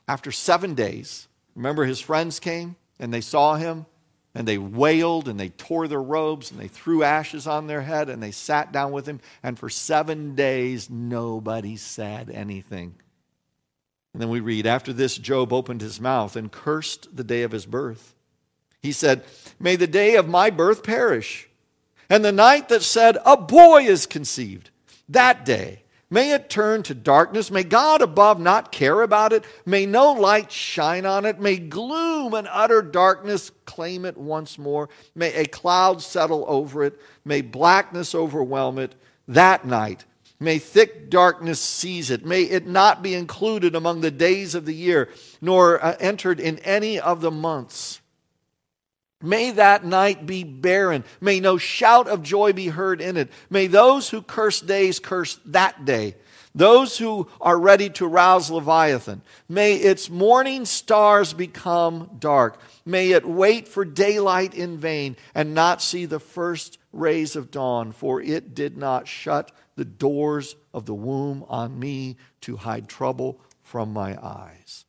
after 0.07 0.31
seven 0.31 0.73
days, 0.73 1.27
remember 1.53 1.83
his 1.83 1.99
friends 1.99 2.39
came 2.39 2.77
and 2.97 3.13
they 3.13 3.19
saw 3.19 3.55
him 3.55 3.87
and 4.33 4.47
they 4.47 4.57
wailed 4.57 5.27
and 5.27 5.37
they 5.37 5.49
tore 5.49 5.89
their 5.89 6.01
robes 6.01 6.49
and 6.49 6.57
they 6.61 6.69
threw 6.69 7.03
ashes 7.03 7.45
on 7.45 7.67
their 7.67 7.81
head 7.81 8.07
and 8.07 8.23
they 8.23 8.31
sat 8.31 8.71
down 8.71 8.93
with 8.93 9.05
him. 9.05 9.19
And 9.43 9.59
for 9.59 9.69
seven 9.69 10.33
days, 10.33 10.89
nobody 10.89 11.75
said 11.75 12.29
anything. 12.29 12.95
And 14.13 14.21
then 14.21 14.29
we 14.29 14.39
read, 14.39 14.65
After 14.65 14.93
this, 14.93 15.17
Job 15.17 15.51
opened 15.51 15.81
his 15.81 15.99
mouth 15.99 16.37
and 16.37 16.49
cursed 16.49 17.17
the 17.17 17.25
day 17.25 17.43
of 17.43 17.51
his 17.51 17.65
birth 17.65 18.13
he 18.87 18.93
said, 18.93 19.23
May 19.59 19.75
the 19.75 19.85
day 19.85 20.15
of 20.15 20.29
my 20.29 20.49
birth 20.49 20.81
perish, 20.81 21.49
and 22.09 22.23
the 22.23 22.31
night 22.31 22.69
that 22.69 22.83
said, 22.83 23.17
A 23.25 23.35
boy 23.35 23.83
is 23.83 24.05
conceived. 24.05 24.69
That 25.09 25.43
day, 25.43 25.83
may 26.09 26.31
it 26.31 26.49
turn 26.49 26.83
to 26.83 26.95
darkness. 26.95 27.51
May 27.51 27.63
God 27.63 28.01
above 28.01 28.39
not 28.39 28.71
care 28.71 29.01
about 29.01 29.33
it. 29.33 29.43
May 29.65 29.85
no 29.85 30.13
light 30.13 30.53
shine 30.53 31.05
on 31.05 31.25
it. 31.25 31.39
May 31.39 31.57
gloom 31.57 32.33
and 32.33 32.47
utter 32.49 32.81
darkness 32.81 33.51
claim 33.65 34.05
it 34.05 34.15
once 34.15 34.57
more. 34.57 34.87
May 35.13 35.33
a 35.33 35.45
cloud 35.45 36.01
settle 36.01 36.45
over 36.47 36.85
it. 36.85 36.99
May 37.25 37.41
blackness 37.41 38.15
overwhelm 38.15 38.79
it. 38.79 38.95
That 39.27 39.65
night, 39.65 40.05
May 40.39 40.59
thick 40.59 41.09
darkness 41.09 41.59
seize 41.59 42.11
it. 42.11 42.23
May 42.23 42.43
it 42.43 42.67
not 42.67 43.01
be 43.01 43.15
included 43.15 43.75
among 43.75 44.01
the 44.01 44.11
days 44.11 44.53
of 44.53 44.65
the 44.65 44.75
year, 44.75 45.09
nor 45.41 45.83
uh, 45.83 45.97
entered 45.99 46.39
in 46.39 46.59
any 46.59 46.99
of 46.99 47.21
the 47.21 47.31
months. 47.31 48.01
May 49.21 49.51
that 49.51 49.83
night 49.83 50.25
be 50.25 50.43
barren. 50.43 51.03
May 51.19 51.39
no 51.39 51.57
shout 51.57 52.07
of 52.07 52.21
joy 52.21 52.53
be 52.53 52.67
heard 52.67 53.01
in 53.01 53.17
it. 53.17 53.31
May 53.49 53.67
those 53.67 54.09
who 54.09 54.21
curse 54.21 54.61
days 54.61 54.99
curse 54.99 55.39
that 55.45 55.85
day. 55.85 56.15
Those 56.53 56.97
who 56.97 57.27
are 57.39 57.59
ready 57.59 57.89
to 57.91 58.07
rouse 58.07 58.49
Leviathan. 58.49 59.21
May 59.47 59.75
its 59.75 60.09
morning 60.09 60.65
stars 60.65 61.33
become 61.33 62.17
dark. 62.19 62.59
May 62.85 63.11
it 63.11 63.27
wait 63.27 63.67
for 63.67 63.85
daylight 63.85 64.55
in 64.55 64.77
vain 64.77 65.17
and 65.35 65.53
not 65.53 65.81
see 65.81 66.05
the 66.05 66.19
first 66.19 66.79
rays 66.91 67.35
of 67.35 67.51
dawn, 67.51 67.91
for 67.91 68.21
it 68.21 68.55
did 68.55 68.77
not 68.77 69.07
shut 69.07 69.51
the 69.75 69.85
doors 69.85 70.55
of 70.73 70.85
the 70.85 70.95
womb 70.95 71.45
on 71.47 71.79
me 71.79 72.17
to 72.41 72.57
hide 72.57 72.87
trouble 72.87 73.39
from 73.61 73.93
my 73.93 74.17
eyes. 74.23 74.85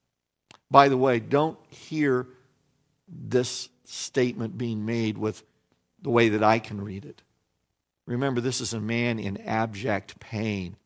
By 0.70 0.88
the 0.88 0.96
way, 0.96 1.20
don't 1.20 1.58
hear 1.68 2.28
this 3.08 3.68
statement 3.88 4.58
being 4.58 4.84
made 4.84 5.16
with 5.18 5.42
the 6.02 6.10
way 6.10 6.28
that 6.28 6.42
I 6.42 6.58
can 6.58 6.80
read 6.80 7.04
it. 7.04 7.22
Remember, 8.06 8.40
this 8.40 8.60
is 8.60 8.72
a 8.72 8.80
man 8.80 9.18
in 9.18 9.36
abject 9.38 10.18
pain. 10.20 10.76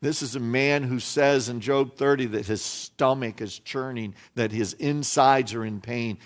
This 0.00 0.22
is 0.22 0.36
a 0.36 0.40
man 0.40 0.82
who 0.82 1.00
says 1.00 1.48
in 1.48 1.60
Job 1.60 1.96
30 1.96 2.26
that 2.26 2.46
his 2.46 2.62
stomach 2.62 3.40
is 3.40 3.58
churning, 3.58 4.14
that 4.34 4.52
his 4.52 4.74
insides 4.74 5.54
are 5.54 5.64
in 5.64 5.80
pain. 5.80 6.18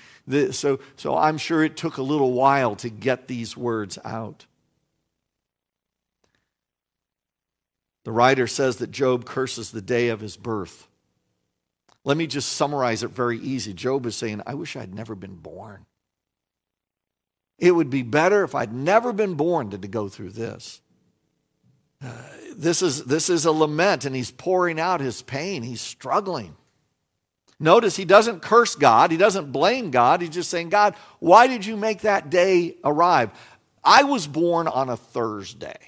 So, 0.50 0.80
so 0.96 1.16
I'm 1.16 1.38
sure 1.38 1.62
it 1.62 1.76
took 1.76 1.96
a 1.96 2.02
little 2.02 2.32
while 2.32 2.76
to 2.76 2.88
get 2.88 3.28
these 3.28 3.56
words 3.56 3.98
out. 4.04 4.46
The 8.04 8.12
writer 8.12 8.46
says 8.46 8.78
that 8.78 8.90
Job 8.90 9.24
curses 9.24 9.70
the 9.70 9.82
day 9.82 10.08
of 10.08 10.20
his 10.20 10.36
birth. 10.36 10.88
Let 12.04 12.16
me 12.16 12.26
just 12.26 12.52
summarize 12.52 13.04
it 13.04 13.10
very 13.10 13.38
easy. 13.38 13.72
Job 13.72 14.06
is 14.06 14.16
saying, 14.16 14.42
I 14.44 14.54
wish 14.54 14.76
I'd 14.76 14.94
never 14.94 15.14
been 15.14 15.36
born. 15.36 15.86
It 17.62 17.70
would 17.70 17.90
be 17.90 18.02
better 18.02 18.42
if 18.42 18.56
I'd 18.56 18.72
never 18.72 19.12
been 19.12 19.34
born 19.34 19.70
to 19.70 19.78
go 19.78 20.08
through 20.08 20.30
this. 20.30 20.80
Uh, 22.04 22.10
this, 22.56 22.82
is, 22.82 23.04
this 23.04 23.30
is 23.30 23.44
a 23.44 23.52
lament, 23.52 24.04
and 24.04 24.16
he's 24.16 24.32
pouring 24.32 24.80
out 24.80 25.00
his 25.00 25.22
pain. 25.22 25.62
He's 25.62 25.80
struggling. 25.80 26.56
Notice 27.60 27.94
he 27.94 28.04
doesn't 28.04 28.42
curse 28.42 28.74
God, 28.74 29.12
he 29.12 29.16
doesn't 29.16 29.52
blame 29.52 29.92
God. 29.92 30.22
He's 30.22 30.30
just 30.30 30.50
saying, 30.50 30.70
God, 30.70 30.96
why 31.20 31.46
did 31.46 31.64
you 31.64 31.76
make 31.76 32.00
that 32.00 32.30
day 32.30 32.74
arrive? 32.82 33.30
I 33.84 34.02
was 34.02 34.26
born 34.26 34.66
on 34.66 34.88
a 34.88 34.96
Thursday. 34.96 35.78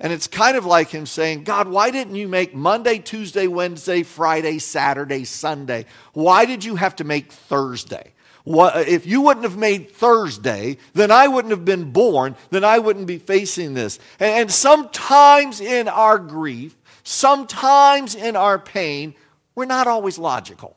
And 0.00 0.14
it's 0.14 0.26
kind 0.26 0.56
of 0.56 0.64
like 0.64 0.88
him 0.88 1.04
saying, 1.04 1.44
God, 1.44 1.68
why 1.68 1.90
didn't 1.90 2.14
you 2.14 2.26
make 2.26 2.54
Monday, 2.54 2.98
Tuesday, 2.98 3.48
Wednesday, 3.48 4.02
Friday, 4.02 4.58
Saturday, 4.60 5.24
Sunday? 5.24 5.84
Why 6.14 6.46
did 6.46 6.64
you 6.64 6.76
have 6.76 6.96
to 6.96 7.04
make 7.04 7.30
Thursday? 7.30 8.14
If 8.44 9.06
you 9.06 9.20
wouldn't 9.20 9.44
have 9.44 9.56
made 9.56 9.92
Thursday, 9.92 10.78
then 10.94 11.10
I 11.10 11.28
wouldn't 11.28 11.52
have 11.52 11.64
been 11.64 11.92
born, 11.92 12.34
then 12.50 12.64
I 12.64 12.78
wouldn't 12.78 13.06
be 13.06 13.18
facing 13.18 13.74
this. 13.74 13.98
And, 14.18 14.42
and 14.42 14.50
sometimes 14.50 15.60
in 15.60 15.88
our 15.88 16.18
grief, 16.18 16.76
sometimes 17.04 18.14
in 18.14 18.36
our 18.36 18.58
pain, 18.58 19.14
we're 19.54 19.66
not 19.66 19.86
always 19.86 20.18
logical. 20.18 20.76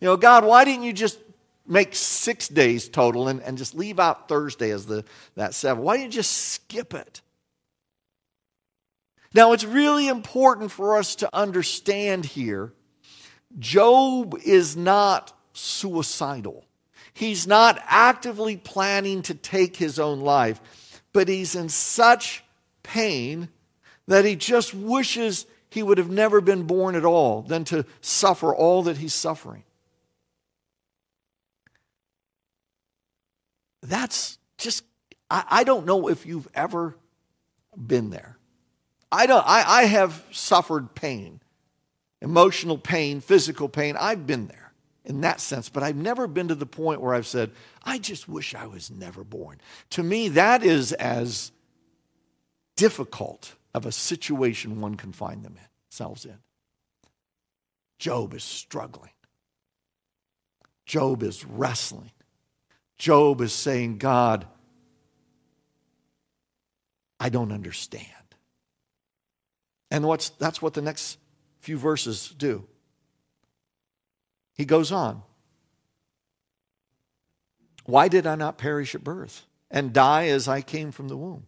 You 0.00 0.06
know, 0.06 0.16
God, 0.16 0.44
why 0.44 0.64
didn't 0.64 0.84
you 0.84 0.92
just 0.92 1.18
make 1.66 1.94
six 1.94 2.48
days 2.48 2.88
total 2.88 3.28
and, 3.28 3.40
and 3.42 3.58
just 3.58 3.74
leave 3.74 4.00
out 4.00 4.28
Thursday 4.28 4.70
as 4.70 4.86
the, 4.86 5.04
that 5.36 5.54
seven? 5.54 5.82
Why 5.82 5.96
didn't 5.96 6.12
you 6.12 6.18
just 6.18 6.32
skip 6.32 6.94
it? 6.94 7.20
Now, 9.34 9.52
it's 9.52 9.64
really 9.64 10.08
important 10.08 10.70
for 10.70 10.98
us 10.98 11.16
to 11.16 11.30
understand 11.34 12.24
here 12.24 12.72
Job 13.58 14.34
is 14.44 14.76
not 14.76 15.32
suicidal. 15.52 16.64
He's 17.12 17.46
not 17.46 17.82
actively 17.86 18.56
planning 18.56 19.22
to 19.22 19.34
take 19.34 19.76
his 19.76 19.98
own 19.98 20.20
life, 20.20 21.02
but 21.12 21.28
he's 21.28 21.54
in 21.54 21.68
such 21.68 22.42
pain 22.82 23.48
that 24.06 24.24
he 24.24 24.36
just 24.36 24.74
wishes 24.74 25.46
he 25.68 25.82
would 25.82 25.98
have 25.98 26.10
never 26.10 26.40
been 26.40 26.64
born 26.64 26.94
at 26.94 27.04
all 27.04 27.42
than 27.42 27.64
to 27.64 27.84
suffer 28.00 28.54
all 28.54 28.82
that 28.84 28.98
he's 28.98 29.14
suffering. 29.14 29.64
That's 33.82 34.38
just, 34.58 34.84
I, 35.30 35.44
I 35.48 35.64
don't 35.64 35.86
know 35.86 36.08
if 36.08 36.24
you've 36.24 36.48
ever 36.54 36.96
been 37.76 38.10
there. 38.10 38.36
I, 39.10 39.26
don't, 39.26 39.44
I, 39.46 39.64
I 39.66 39.82
have 39.84 40.22
suffered 40.30 40.94
pain, 40.94 41.40
emotional 42.20 42.78
pain, 42.78 43.20
physical 43.20 43.68
pain. 43.68 43.96
I've 43.98 44.26
been 44.26 44.46
there 44.46 44.61
in 45.04 45.22
that 45.22 45.40
sense, 45.40 45.68
but 45.68 45.82
I've 45.82 45.96
never 45.96 46.26
been 46.26 46.48
to 46.48 46.54
the 46.54 46.66
point 46.66 47.00
where 47.00 47.14
I've 47.14 47.26
said, 47.26 47.50
I 47.82 47.98
just 47.98 48.28
wish 48.28 48.54
I 48.54 48.66
was 48.66 48.90
never 48.90 49.24
born. 49.24 49.60
To 49.90 50.02
me, 50.02 50.28
that 50.30 50.62
is 50.62 50.92
as 50.92 51.50
difficult 52.76 53.54
of 53.74 53.86
a 53.86 53.92
situation 53.92 54.80
one 54.80 54.96
can 54.96 55.12
find 55.12 55.44
themselves 55.44 56.24
in. 56.24 56.38
Job 57.98 58.34
is 58.34 58.44
struggling. 58.44 59.10
Job 60.86 61.22
is 61.22 61.44
wrestling. 61.44 62.10
Job 62.98 63.40
is 63.40 63.52
saying, 63.52 63.98
God, 63.98 64.46
I 67.18 67.28
don't 67.28 67.52
understand. 67.52 68.06
And 69.90 70.04
what's, 70.04 70.30
that's 70.30 70.60
what 70.60 70.74
the 70.74 70.82
next 70.82 71.18
few 71.60 71.78
verses 71.78 72.34
do. 72.36 72.66
He 74.54 74.64
goes 74.64 74.92
on. 74.92 75.22
Why 77.84 78.08
did 78.08 78.26
I 78.26 78.36
not 78.36 78.58
perish 78.58 78.94
at 78.94 79.04
birth 79.04 79.46
and 79.70 79.92
die 79.92 80.28
as 80.28 80.48
I 80.48 80.60
came 80.60 80.92
from 80.92 81.08
the 81.08 81.16
womb? 81.16 81.46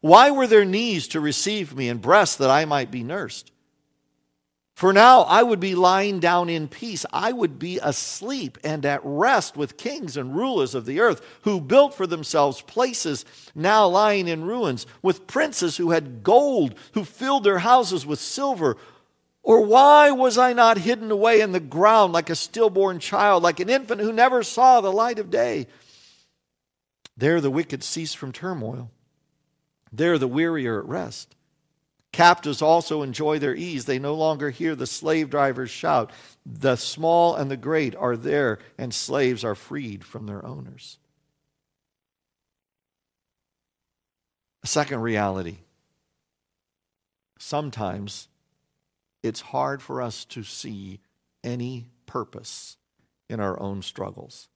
Why 0.00 0.30
were 0.30 0.46
there 0.46 0.64
knees 0.64 1.08
to 1.08 1.20
receive 1.20 1.76
me 1.76 1.88
and 1.88 2.00
breasts 2.00 2.36
that 2.36 2.50
I 2.50 2.64
might 2.64 2.90
be 2.90 3.02
nursed? 3.02 3.52
For 4.74 4.92
now 4.92 5.20
I 5.22 5.42
would 5.42 5.60
be 5.60 5.74
lying 5.74 6.18
down 6.18 6.48
in 6.48 6.66
peace. 6.66 7.04
I 7.12 7.30
would 7.30 7.58
be 7.58 7.78
asleep 7.78 8.58
and 8.64 8.84
at 8.86 9.00
rest 9.04 9.56
with 9.56 9.76
kings 9.76 10.16
and 10.16 10.34
rulers 10.34 10.74
of 10.74 10.86
the 10.86 10.98
earth 10.98 11.20
who 11.42 11.60
built 11.60 11.94
for 11.94 12.06
themselves 12.06 12.62
places 12.62 13.24
now 13.54 13.86
lying 13.86 14.28
in 14.28 14.44
ruins, 14.44 14.86
with 15.02 15.26
princes 15.26 15.76
who 15.76 15.90
had 15.90 16.22
gold, 16.22 16.74
who 16.94 17.04
filled 17.04 17.44
their 17.44 17.60
houses 17.60 18.06
with 18.06 18.18
silver. 18.18 18.76
Or 19.42 19.60
why 19.64 20.10
was 20.12 20.38
I 20.38 20.52
not 20.52 20.78
hidden 20.78 21.10
away 21.10 21.40
in 21.40 21.52
the 21.52 21.60
ground 21.60 22.12
like 22.12 22.30
a 22.30 22.36
stillborn 22.36 23.00
child, 23.00 23.42
like 23.42 23.58
an 23.58 23.68
infant 23.68 24.00
who 24.00 24.12
never 24.12 24.42
saw 24.42 24.80
the 24.80 24.92
light 24.92 25.18
of 25.18 25.30
day? 25.30 25.66
There 27.16 27.40
the 27.40 27.50
wicked 27.50 27.82
cease 27.82 28.14
from 28.14 28.32
turmoil. 28.32 28.90
There 29.92 30.16
the 30.16 30.28
weary 30.28 30.66
are 30.66 30.78
at 30.78 30.86
rest. 30.86 31.34
Captives 32.12 32.62
also 32.62 33.02
enjoy 33.02 33.38
their 33.38 33.54
ease. 33.54 33.86
They 33.86 33.98
no 33.98 34.14
longer 34.14 34.50
hear 34.50 34.76
the 34.76 34.86
slave 34.86 35.30
drivers 35.30 35.70
shout. 35.70 36.10
The 36.44 36.76
small 36.76 37.34
and 37.34 37.50
the 37.50 37.56
great 37.56 37.96
are 37.96 38.16
there, 38.16 38.58
and 38.78 38.94
slaves 38.94 39.44
are 39.44 39.54
freed 39.54 40.04
from 40.04 40.26
their 40.26 40.44
owners. 40.44 40.98
A 44.62 44.66
second 44.66 45.00
reality. 45.00 45.58
Sometimes 47.38 48.28
it's 49.22 49.40
hard 49.40 49.82
for 49.82 50.02
us 50.02 50.24
to 50.26 50.42
see 50.42 51.00
any 51.44 51.86
purpose 52.06 52.76
in 53.28 53.40
our 53.40 53.58
own 53.60 53.82
struggles. 53.82 54.48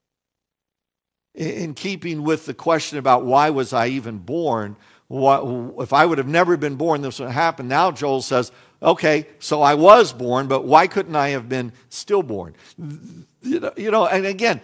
In 1.33 1.73
keeping 1.73 2.23
with 2.23 2.45
the 2.45 2.53
question 2.53 2.97
about 2.97 3.25
why 3.25 3.49
was 3.51 3.71
I 3.71 3.87
even 3.87 4.17
born, 4.17 4.75
what, 5.07 5.81
if 5.81 5.93
I 5.93 6.05
would 6.05 6.17
have 6.17 6.27
never 6.27 6.57
been 6.57 6.75
born, 6.75 7.01
this 7.01 7.19
would 7.19 7.29
happen. 7.29 7.67
Now 7.67 7.91
Job 7.91 8.23
says, 8.23 8.51
okay, 8.81 9.27
so 9.39 9.61
I 9.61 9.75
was 9.75 10.13
born, 10.13 10.47
but 10.47 10.65
why 10.65 10.87
couldn't 10.87 11.15
I 11.15 11.29
have 11.29 11.47
been 11.47 11.73
stillborn? 11.89 12.55
You 13.43 13.91
know, 13.91 14.07
and 14.07 14.25
again, 14.25 14.61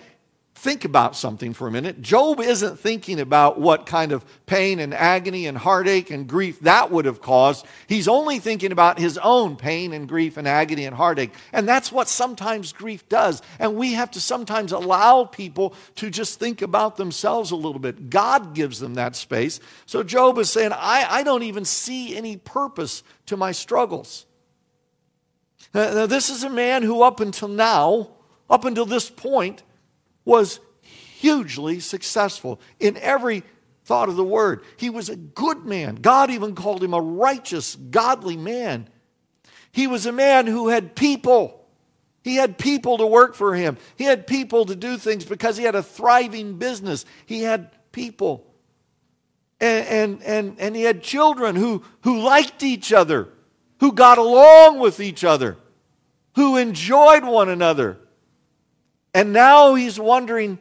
think 0.64 0.86
about 0.86 1.14
something 1.14 1.54
for 1.54 1.68
a 1.68 1.72
minute. 1.72 2.02
Job 2.02 2.40
isn't 2.40 2.80
thinking 2.80 3.20
about 3.20 3.60
what 3.60 3.86
kind 3.86 4.14
of 4.14 4.24
pain 4.46 4.80
and 4.80 4.94
agony 4.94 5.46
and 5.46 5.58
heartache 5.58 6.10
and 6.10 6.26
grief 6.26 6.62
that 6.62 6.90
would 6.90 7.04
have 7.04 7.22
caused. 7.22 7.66
He's 7.86 8.08
only 8.08 8.40
thinking 8.40 8.72
about 8.72 8.98
his 8.98 9.18
own 9.18 9.58
pain 9.58 9.92
and 9.92 10.08
grief 10.08 10.38
and 10.38 10.48
agony 10.48 10.86
and 10.86 10.96
heartache. 10.96 11.34
And 11.52 11.68
that's 11.68 11.92
what 11.92 12.08
sometimes 12.08 12.72
grief 12.72 13.10
does. 13.10 13.42
And 13.60 13.76
we 13.76 13.92
have 13.94 14.12
to 14.12 14.22
sometimes 14.22 14.72
allow 14.72 15.26
people 15.26 15.76
to 15.96 16.10
just 16.10 16.40
think 16.40 16.62
about 16.62 16.96
themselves 16.96 17.52
a 17.52 17.58
little 17.58 17.78
bit. 17.78 18.10
God 18.10 18.56
gives 18.56 18.80
them 18.80 18.94
that 18.94 19.18
space. 19.18 19.60
So 19.86 20.02
Job 20.02 20.38
is 20.38 20.50
saying, 20.50 20.72
I, 20.72 21.06
I 21.10 21.24
don't 21.24 21.44
even 21.44 21.66
see 21.66 22.16
any 22.16 22.38
purpose 22.38 23.04
to 23.26 23.36
my 23.36 23.52
struggles. 23.52 24.26
Now, 25.74 26.06
this 26.06 26.30
is 26.30 26.46
a 26.46 26.50
man 26.50 26.84
who, 26.84 27.02
up 27.04 27.20
until 27.20 27.50
now, 27.50 28.12
up 28.50 28.64
until 28.64 28.86
this 28.86 29.10
point, 29.10 29.64
was 30.26 30.60
hugely 30.82 31.80
successful 31.80 32.60
in 32.80 32.98
every 32.98 33.44
thought 33.86 34.10
of 34.10 34.16
the 34.16 34.24
word. 34.24 34.64
He 34.78 34.90
was 34.90 35.10
a 35.10 35.16
good 35.16 35.66
man. 35.66 35.96
God 35.96 36.32
even 36.32 36.56
called 36.56 36.84
him 36.84 36.94
a 36.94 37.02
righteous, 37.02 37.76
godly 37.76 38.38
man. 38.38 38.90
He 39.72 39.88
was 39.88 40.06
a 40.06 40.12
man 40.12 40.48
who 40.48 40.70
had 40.70 40.96
people. 40.96 41.66
He 42.24 42.36
had 42.36 42.58
people 42.58 43.00
to 43.00 43.08
work 43.08 43.36
for 43.36 43.56
him. 43.56 43.78
He 43.98 44.06
had 44.06 44.28
people 44.28 44.66
to 44.66 44.76
do 44.76 44.98
things 44.98 45.26
because 45.26 45.58
he 45.58 45.64
had 45.64 45.76
a 45.76 45.84
thriving 45.84 46.58
business. 46.58 47.06
He 47.26 47.42
had 47.42 47.72
people. 47.92 48.46
And, 49.60 49.88
and, 49.88 50.24
and, 50.24 50.56
and 50.60 50.76
he 50.76 50.84
had 50.84 51.02
children 51.02 51.56
who, 51.56 51.84
who 52.02 52.20
liked 52.20 52.64
each 52.64 52.94
other, 52.94 53.30
who 53.80 53.92
got 53.92 54.18
along 54.18 54.80
with 54.80 55.00
each 55.00 55.24
other, 55.24 55.58
who 56.36 56.58
enjoyed 56.58 57.24
one 57.26 57.50
another. 57.50 57.98
And 59.14 59.32
now 59.32 59.76
he's 59.76 60.00
wondering 60.00 60.60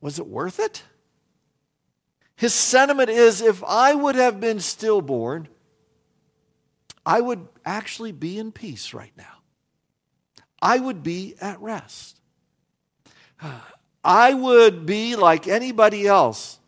was 0.00 0.18
it 0.18 0.26
worth 0.26 0.58
it? 0.58 0.82
His 2.36 2.54
sentiment 2.54 3.10
is 3.10 3.42
if 3.42 3.62
I 3.64 3.94
would 3.94 4.14
have 4.14 4.40
been 4.40 4.60
stillborn, 4.60 5.48
I 7.04 7.20
would 7.20 7.46
actually 7.66 8.12
be 8.12 8.38
in 8.38 8.50
peace 8.50 8.94
right 8.94 9.12
now. 9.16 9.42
I 10.62 10.78
would 10.78 11.02
be 11.02 11.34
at 11.40 11.60
rest. 11.60 12.18
I 14.04 14.32
would 14.32 14.86
be 14.86 15.16
like 15.16 15.46
anybody 15.46 16.06
else. 16.06 16.59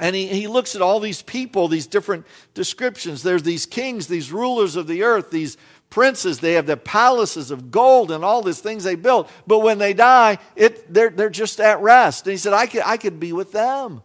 And 0.00 0.16
he, 0.16 0.26
he 0.26 0.48
looks 0.48 0.74
at 0.74 0.82
all 0.82 0.98
these 0.98 1.22
people, 1.22 1.68
these 1.68 1.86
different 1.86 2.26
descriptions. 2.52 3.22
There's 3.22 3.44
these 3.44 3.64
kings, 3.64 4.08
these 4.08 4.32
rulers 4.32 4.74
of 4.74 4.88
the 4.88 5.04
earth, 5.04 5.30
these 5.30 5.56
princes, 5.88 6.40
they 6.40 6.54
have 6.54 6.66
the 6.66 6.76
palaces 6.76 7.52
of 7.52 7.70
gold 7.70 8.10
and 8.10 8.24
all 8.24 8.42
these 8.42 8.58
things 8.58 8.82
they 8.82 8.96
built. 8.96 9.30
But 9.46 9.60
when 9.60 9.78
they 9.78 9.92
die, 9.92 10.38
it, 10.56 10.92
they're, 10.92 11.10
they're 11.10 11.30
just 11.30 11.60
at 11.60 11.80
rest. 11.80 12.26
And 12.26 12.32
he 12.32 12.36
said, 12.36 12.52
I 12.52 12.66
could, 12.66 12.82
I 12.84 12.96
could 12.96 13.20
be 13.20 13.32
with 13.32 13.52
them. 13.52 14.02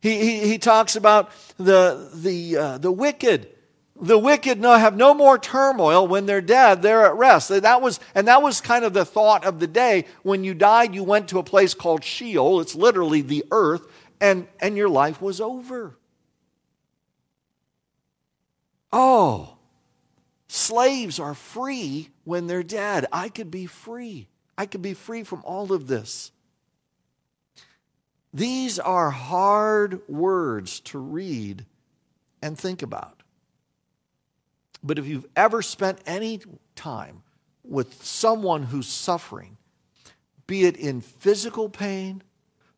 He, 0.00 0.18
he, 0.18 0.48
he 0.48 0.58
talks 0.58 0.96
about 0.96 1.30
the, 1.56 2.10
the, 2.14 2.56
uh, 2.58 2.78
the 2.78 2.92
wicked. 2.92 3.48
The 3.98 4.18
wicked 4.18 4.60
no, 4.60 4.74
have 4.74 4.96
no 4.96 5.14
more 5.14 5.38
turmoil 5.38 6.06
when 6.06 6.26
they're 6.26 6.42
dead. 6.42 6.82
They're 6.82 7.06
at 7.06 7.16
rest. 7.16 7.48
That 7.48 7.80
was, 7.80 8.00
and 8.14 8.28
that 8.28 8.42
was 8.42 8.60
kind 8.60 8.84
of 8.84 8.92
the 8.92 9.06
thought 9.06 9.46
of 9.46 9.60
the 9.60 9.66
day. 9.66 10.04
When 10.22 10.44
you 10.44 10.52
died, 10.52 10.94
you 10.94 11.04
went 11.04 11.28
to 11.28 11.38
a 11.38 11.44
place 11.44 11.72
called 11.72 12.04
Sheol. 12.04 12.60
It's 12.60 12.74
literally 12.74 13.22
the 13.22 13.44
earth. 13.50 13.86
And, 14.24 14.48
and 14.58 14.76
your 14.76 14.88
life 14.88 15.20
was 15.20 15.40
over. 15.40 15.98
Oh, 18.92 19.54
Slaves 20.54 21.18
are 21.18 21.34
free 21.34 22.10
when 22.22 22.46
they're 22.46 22.62
dead. 22.62 23.06
I 23.12 23.28
could 23.28 23.50
be 23.50 23.66
free. 23.66 24.28
I 24.56 24.66
could 24.66 24.82
be 24.82 24.94
free 24.94 25.24
from 25.24 25.42
all 25.44 25.72
of 25.72 25.88
this. 25.88 26.30
These 28.32 28.78
are 28.78 29.10
hard 29.10 30.00
words 30.08 30.78
to 30.80 30.98
read 31.00 31.66
and 32.40 32.56
think 32.56 32.82
about. 32.82 33.24
But 34.80 35.00
if 35.00 35.06
you've 35.08 35.26
ever 35.34 35.60
spent 35.60 35.98
any 36.06 36.40
time 36.76 37.24
with 37.64 38.04
someone 38.04 38.62
who's 38.62 38.86
suffering, 38.86 39.56
be 40.46 40.66
it 40.66 40.76
in 40.76 41.00
physical 41.00 41.68
pain, 41.68 42.22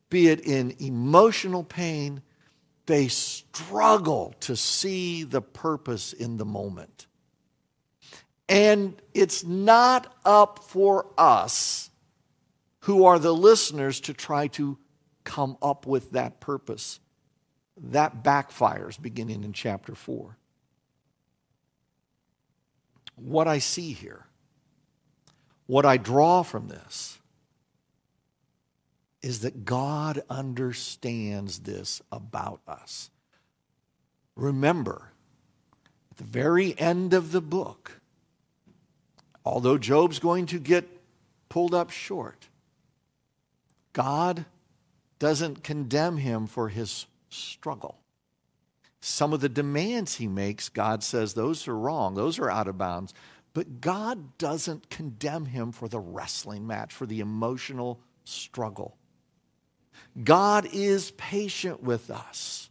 be 0.09 0.29
it 0.29 0.41
in 0.41 0.75
emotional 0.79 1.65
pain, 1.65 2.23
they 2.87 3.09
struggle 3.09 4.35
to 4.41 4.57
see 4.57 5.25
the 5.25 5.43
purpose 5.43 6.13
in 6.13 6.37
the 6.37 6.45
moment. 6.45 7.07
And 8.49 9.01
it's 9.13 9.43
not 9.45 10.15
up 10.25 10.61
for 10.63 11.07
us, 11.19 11.91
who 12.81 13.05
are 13.05 13.19
the 13.19 13.35
listeners, 13.35 14.01
to 14.03 14.15
try 14.15 14.47
to 14.49 14.79
come 15.25 15.57
up 15.61 15.87
with 15.87 16.13
that 16.13 16.39
purpose. 16.39 17.01
That 17.77 18.23
backfires 18.23 19.01
beginning 19.01 19.43
in 19.43 19.53
chapter 19.53 19.95
4. 19.95 20.37
What 23.17 23.49
I 23.49 23.59
see 23.59 23.93
here, 23.93 24.27
what 25.67 25.85
I 25.85 25.97
draw 25.97 26.43
from 26.43 26.69
this, 26.69 27.19
is 29.23 29.41
that 29.41 29.65
God 29.65 30.23
understands 30.29 31.61
this 31.61 32.03
about 32.13 32.61
us. 32.69 33.11
Remember, 34.37 35.13
at 36.11 36.19
the 36.19 36.25
very 36.25 36.79
end 36.79 37.15
of 37.15 37.33
the 37.33 37.41
book, 37.41 38.01
although 39.45 39.79
Job's 39.79 40.19
going 40.19 40.47
to 40.47 40.59
get 40.59 40.87
pulled 41.49 41.75
up 41.75 41.91
short, 41.91 42.49
God 43.93 44.45
doesn't 45.19 45.63
condemn 45.63 46.19
him 46.19 46.47
for 46.47 46.69
his 46.69 47.07
struggle. 47.31 47.99
Some 49.01 49.33
of 49.33 49.41
the 49.41 49.49
demands 49.49 50.17
he 50.17 50.27
makes, 50.27 50.69
God 50.69 51.03
says 51.03 51.35
those 51.35 51.67
are 51.69 51.79
wrong, 51.79 52.15
those 52.15 52.39
are 52.39 52.51
out 52.51 52.69
of 52.69 52.77
bounds. 52.77 53.15
But 53.55 53.81
God 53.81 54.37
doesn't 54.37 54.91
condemn 54.91 55.47
him 55.47 55.73
for 55.73 55.89
the 55.89 55.99
wrestling 55.99 56.67
match, 56.67 56.93
for 56.93 57.07
the 57.07 57.21
emotional 57.21 58.01
struggle. 58.25 58.99
God 60.23 60.69
is 60.73 61.11
patient 61.13 61.83
with 61.83 62.11
us. 62.11 62.71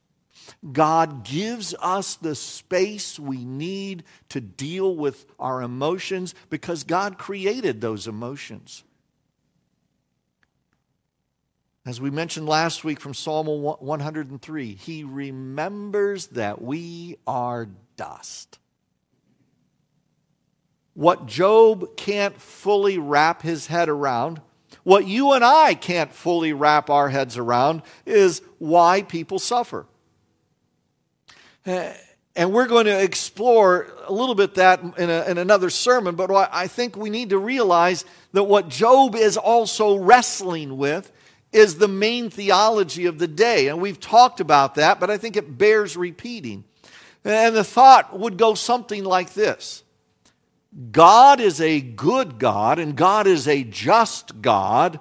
God 0.72 1.24
gives 1.24 1.76
us 1.80 2.16
the 2.16 2.36
space 2.36 3.20
we 3.20 3.46
need 3.46 4.04
to 4.30 4.42
deal 4.42 4.96
with 4.96 5.26
our 5.40 5.62
emotions 5.62 6.34
because 6.50 6.84
God 6.84 7.18
created 7.18 7.82
those 7.82 8.08
emotions. 8.08 8.84
As 11.86 12.02
we 12.02 12.10
mentioned 12.10 12.48
last 12.48 12.84
week 12.84 13.00
from 13.00 13.14
Psalm 13.14 13.46
103, 13.46 14.74
He 14.74 15.04
remembers 15.04 16.28
that 16.28 16.60
we 16.62 17.18
are 17.28 17.70
dust. 17.96 18.58
What 20.96 21.28
Job 21.28 21.96
can't 21.98 22.40
fully 22.42 22.98
wrap 22.98 23.42
his 23.42 23.68
head 23.68 23.90
around 23.90 24.42
what 24.86 25.08
you 25.08 25.34
and 25.34 25.44
I 25.44 25.74
can't 25.74 26.14
fully 26.14 26.54
wrap 26.54 26.92
our 26.92 27.10
heads 27.10 27.38
around 27.38 27.82
is 28.06 28.44
why 28.60 29.02
people 29.02 29.40
suffer. 29.40 29.88
Eh, 31.66 31.92
and 32.36 32.54
we're 32.54 32.68
going 32.68 32.86
to 32.86 33.02
explore 33.02 33.88
a 34.06 34.14
little 34.14 34.36
bit 34.36 34.56
that 34.56 34.84
in, 34.98 35.10
a, 35.10 35.24
in, 35.24 35.40
another 35.40 35.72
sermon, 35.72 36.16
but 36.16 36.30
I 36.32 36.68
think 36.68 36.96
we 36.96 37.10
need 37.10 37.32
to 37.32 37.40
realize 37.40 38.06
that 38.34 38.44
what 38.44 38.70
Job 38.70 39.16
is 39.16 39.38
also 39.38 39.98
wrestling 39.98 40.78
with 40.78 41.12
is 41.52 41.80
the 41.80 41.88
main 41.88 42.30
theology 42.30 43.08
of 43.08 43.18
the 43.18 43.28
day. 43.28 43.70
And 43.70 43.82
we've 43.82 44.00
talked 44.00 44.40
about 44.40 44.76
that, 44.76 45.00
but 45.00 45.10
I 45.10 45.18
think 45.18 45.36
it 45.36 45.58
bears 45.58 45.98
repeating. 45.98 46.64
And 47.24 47.56
the 47.56 47.64
thought 47.64 48.20
would 48.20 48.38
go 48.38 48.54
something 48.54 49.04
like 49.04 49.34
this 49.34 49.84
God 50.92 51.40
is 51.40 51.62
a 51.62 51.80
good 51.80 52.38
God 52.38 52.80
and 52.80 52.96
God 52.96 53.28
is 53.28 53.48
a 53.48 53.64
just 53.64 54.42
God. 54.42 55.00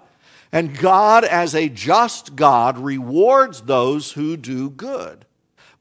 And 0.52 0.78
God, 0.78 1.24
as 1.24 1.54
a 1.54 1.68
just 1.68 2.36
God, 2.36 2.78
rewards 2.78 3.62
those 3.62 4.12
who 4.12 4.36
do 4.36 4.70
good. 4.70 5.26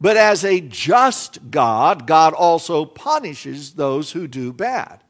But 0.01 0.17
as 0.17 0.43
a 0.43 0.59
just 0.59 1.51
God, 1.51 2.07
God 2.07 2.33
also 2.33 2.83
punishes 2.83 3.73
those 3.73 4.11
who 4.11 4.27
do 4.27 4.51
bad. 4.51 5.03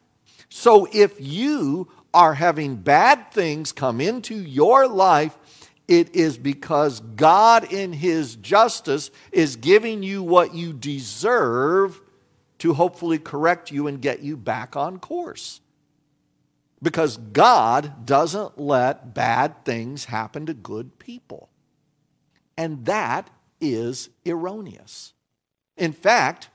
So 0.49 0.87
if 0.91 1.15
you 1.19 1.87
are 2.13 2.33
having 2.35 2.75
bad 2.75 3.31
things 3.31 3.71
come 3.71 4.01
into 4.01 4.35
your 4.35 4.87
life, 4.87 5.35
it 5.87 6.15
is 6.15 6.37
because 6.37 6.99
God, 6.99 7.71
in 7.71 7.93
His 7.93 8.35
justice, 8.35 9.11
is 9.31 9.55
giving 9.55 10.03
you 10.03 10.21
what 10.21 10.53
you 10.53 10.73
deserve 10.73 11.99
to 12.63 12.73
hopefully 12.73 13.19
correct 13.19 13.71
you 13.71 13.87
and 13.87 14.01
get 14.01 14.21
you 14.21 14.37
back 14.37 14.77
on 14.77 14.97
course. 14.97 15.59
Because 16.81 17.17
God 17.17 18.05
doesn't 18.05 18.57
let 18.57 19.13
bad 19.13 19.65
things 19.65 20.05
happen 20.05 20.45
to 20.45 20.53
good 20.53 20.97
people. 20.97 21.49
And 22.57 22.85
that 22.85 23.29
is 23.59 24.11
erroneous. 24.25 25.11
In 25.75 25.91
fact, 25.91 26.47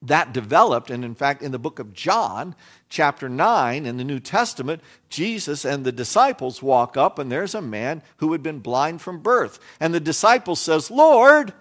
that 0.00 0.32
developed, 0.32 0.88
and 0.88 1.04
in 1.04 1.14
fact, 1.14 1.42
in 1.42 1.52
the 1.52 1.58
book 1.58 1.78
of 1.78 1.92
John, 1.92 2.54
chapter 2.88 3.28
9, 3.28 3.84
in 3.84 3.98
the 3.98 4.04
New 4.04 4.20
Testament, 4.20 4.80
Jesus 5.10 5.66
and 5.66 5.84
the 5.84 5.92
disciples 5.92 6.62
walk 6.62 6.96
up, 6.96 7.18
and 7.18 7.30
there's 7.30 7.54
a 7.54 7.60
man 7.60 8.02
who 8.16 8.32
had 8.32 8.42
been 8.42 8.60
blind 8.60 9.02
from 9.02 9.20
birth. 9.20 9.58
And 9.78 9.92
the 9.92 10.00
disciple 10.00 10.56
says, 10.56 10.90
Lord, 10.90 11.52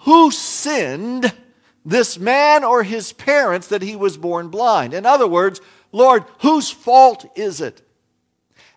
who 0.00 0.30
sinned? 0.30 1.32
This 1.86 2.18
man 2.18 2.64
or 2.64 2.82
his 2.82 3.12
parents 3.12 3.68
that 3.68 3.80
he 3.80 3.94
was 3.94 4.16
born 4.16 4.48
blind. 4.48 4.92
In 4.92 5.06
other 5.06 5.28
words, 5.28 5.60
Lord, 5.92 6.24
whose 6.40 6.68
fault 6.68 7.24
is 7.36 7.60
it? 7.60 7.80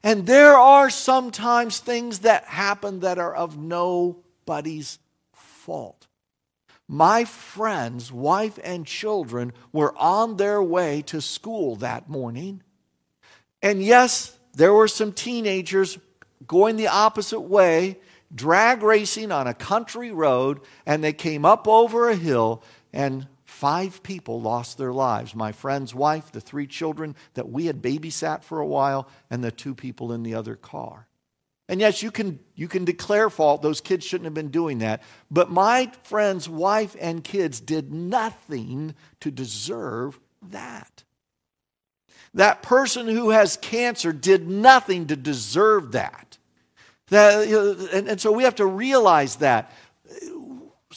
And 0.03 0.25
there 0.27 0.55
are 0.55 0.89
sometimes 0.89 1.79
things 1.79 2.19
that 2.19 2.45
happen 2.45 3.01
that 3.01 3.17
are 3.17 3.35
of 3.35 3.57
nobody's 3.57 4.99
fault. 5.33 6.07
My 6.87 7.25
friend's 7.25 8.11
wife 8.11 8.59
and 8.63 8.85
children 8.85 9.53
were 9.73 9.95
on 9.97 10.37
their 10.37 10.61
way 10.61 11.01
to 11.07 11.19
school 11.19 11.75
that 11.77 12.09
morning. 12.09 12.63
And 13.61 13.83
yes, 13.83 14.37
there 14.53 14.73
were 14.73 14.87
some 14.87 15.13
teenagers 15.13 15.97
going 16.47 16.77
the 16.77 16.87
opposite 16.87 17.41
way, 17.41 17.97
drag 18.33 18.81
racing 18.81 19.31
on 19.31 19.47
a 19.47 19.53
country 19.53 20.11
road, 20.11 20.61
and 20.85 21.03
they 21.03 21.13
came 21.13 21.45
up 21.45 21.67
over 21.67 22.09
a 22.09 22.15
hill 22.15 22.63
and 22.93 23.27
five 23.45 24.03
people 24.03 24.41
lost 24.41 24.77
their 24.77 24.93
lives 24.93 25.35
my 25.35 25.51
friend's 25.51 25.93
wife, 25.93 26.31
the 26.31 26.41
three 26.41 26.67
children 26.67 27.15
that 27.33 27.49
we 27.49 27.65
had 27.65 27.81
babysat 27.81 28.43
for 28.43 28.59
a 28.59 28.67
while, 28.67 29.07
and 29.29 29.43
the 29.43 29.51
two 29.51 29.75
people 29.75 30.11
in 30.11 30.23
the 30.23 30.35
other 30.35 30.55
car. 30.55 31.07
And 31.69 31.79
yes, 31.79 32.01
you 32.01 32.09
can, 32.09 32.39
you 32.55 32.67
can 32.67 32.83
declare 32.83 33.29
fault. 33.29 33.61
Those 33.61 33.79
kids 33.79 34.03
shouldn't 34.03 34.25
have 34.25 34.33
been 34.33 34.49
doing 34.49 34.79
that. 34.79 35.03
But 35.29 35.51
my 35.51 35.91
friend's 36.01 36.49
wife 36.49 36.95
and 36.99 37.23
kids 37.23 37.59
did 37.59 37.93
nothing 37.93 38.95
to 39.19 39.29
deserve 39.29 40.19
that. 40.49 41.03
That 42.33 42.63
person 42.63 43.07
who 43.07 43.29
has 43.29 43.55
cancer 43.55 44.11
did 44.11 44.49
nothing 44.49 45.07
to 45.07 45.15
deserve 45.15 45.91
that. 45.91 46.39
that 47.09 47.47
and, 47.93 48.09
and 48.09 48.21
so 48.21 48.31
we 48.31 48.43
have 48.43 48.55
to 48.55 48.65
realize 48.65 49.37
that 49.37 49.71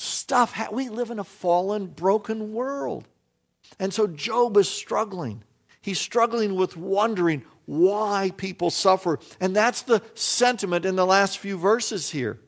stuff. 0.03 0.55
We 0.73 0.89
live 0.89 1.11
in 1.11 1.19
a 1.19 1.25
fallen, 1.25 1.87
broken 1.87 2.53
world. 2.53 3.09
And 3.79 3.93
so 3.93 4.07
Job 4.07 4.57
is 4.57 4.69
struggling. 4.69 5.43
He's 5.81 6.01
struggling 6.01 6.55
with 6.55 6.77
wondering 6.77 7.45
why 7.67 8.33
people 8.37 8.71
suffer. 8.71 9.19
And 9.41 9.55
that's 9.55 9.83
the 9.83 10.03
sentiment 10.15 10.85
in 10.85 10.97
the 10.97 11.07
last 11.07 11.39
few 11.39 11.57
verses 11.57 12.11
here. 12.11 12.39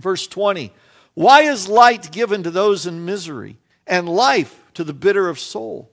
Verse 0.00 0.26
20 0.26 0.72
Why 1.14 1.42
is 1.42 1.68
light 1.68 2.12
given 2.12 2.42
to 2.42 2.50
those 2.50 2.86
in 2.86 3.04
misery, 3.04 3.58
and 3.86 4.08
life 4.08 4.62
to 4.74 4.84
the 4.84 4.94
bitter 4.94 5.28
of 5.28 5.38
soul? 5.38 5.90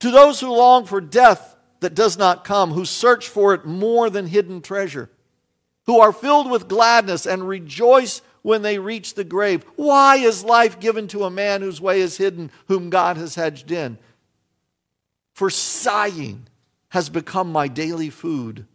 To 0.00 0.10
those 0.10 0.40
who 0.40 0.50
long 0.50 0.86
for 0.86 1.00
death 1.00 1.56
that 1.80 1.94
does 1.94 2.16
not 2.16 2.44
come, 2.44 2.72
who 2.72 2.86
search 2.86 3.28
for 3.28 3.52
it 3.52 3.66
more 3.66 4.08
than 4.08 4.26
hidden 4.26 4.62
treasure, 4.62 5.10
who 5.84 6.00
are 6.00 6.12
filled 6.12 6.50
with 6.50 6.68
gladness 6.68 7.26
and 7.26 7.46
rejoice 7.46 8.22
when 8.42 8.62
they 8.62 8.78
reach 8.78 9.14
the 9.14 9.24
grave. 9.24 9.64
Why 9.76 10.16
is 10.16 10.44
life 10.44 10.80
given 10.80 11.08
to 11.08 11.24
a 11.24 11.30
man 11.30 11.62
whose 11.62 11.80
way 11.80 12.00
is 12.00 12.16
hidden, 12.16 12.50
whom 12.68 12.90
God 12.90 13.16
has 13.16 13.34
hedged 13.34 13.70
in? 13.70 13.98
For 15.34 15.50
sighing 15.50 16.46
has 16.90 17.08
become 17.08 17.52
my 17.52 17.68
daily 17.68 18.10
food. 18.10 18.66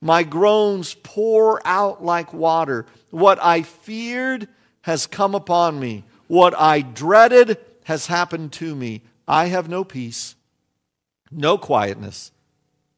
My 0.00 0.22
groans 0.22 0.94
pour 0.94 1.60
out 1.66 2.04
like 2.04 2.32
water. 2.32 2.86
What 3.10 3.42
I 3.42 3.62
feared 3.62 4.48
has 4.82 5.06
come 5.06 5.34
upon 5.34 5.80
me. 5.80 6.04
What 6.28 6.58
I 6.58 6.80
dreaded 6.80 7.58
has 7.84 8.06
happened 8.06 8.52
to 8.54 8.74
me. 8.74 9.02
I 9.26 9.46
have 9.46 9.68
no 9.68 9.84
peace, 9.84 10.36
no 11.30 11.58
quietness. 11.58 12.32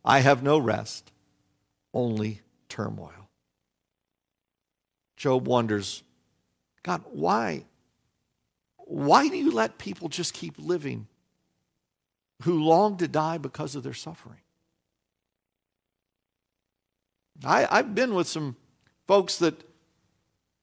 I 0.05 0.21
have 0.21 0.43
no 0.43 0.59
rest, 0.59 1.11
only 1.93 2.41
turmoil. 2.69 3.29
Job 5.17 5.47
wonders 5.47 6.03
God, 6.83 7.03
why? 7.11 7.65
Why 8.77 9.29
do 9.29 9.37
you 9.37 9.53
let 9.53 9.79
people 9.79 10.09
just 10.09 10.35
keep 10.35 10.55
living 10.59 11.07
who 12.43 12.65
long 12.65 12.97
to 12.97 13.09
die 13.09 13.39
because 13.39 13.75
of 13.77 13.83
their 13.83 13.95
suffering? 13.95 14.41
I, 17.45 17.67
I've 17.71 17.95
been 17.95 18.15
with 18.15 18.27
some 18.27 18.57
folks 19.07 19.37
that 19.39 19.55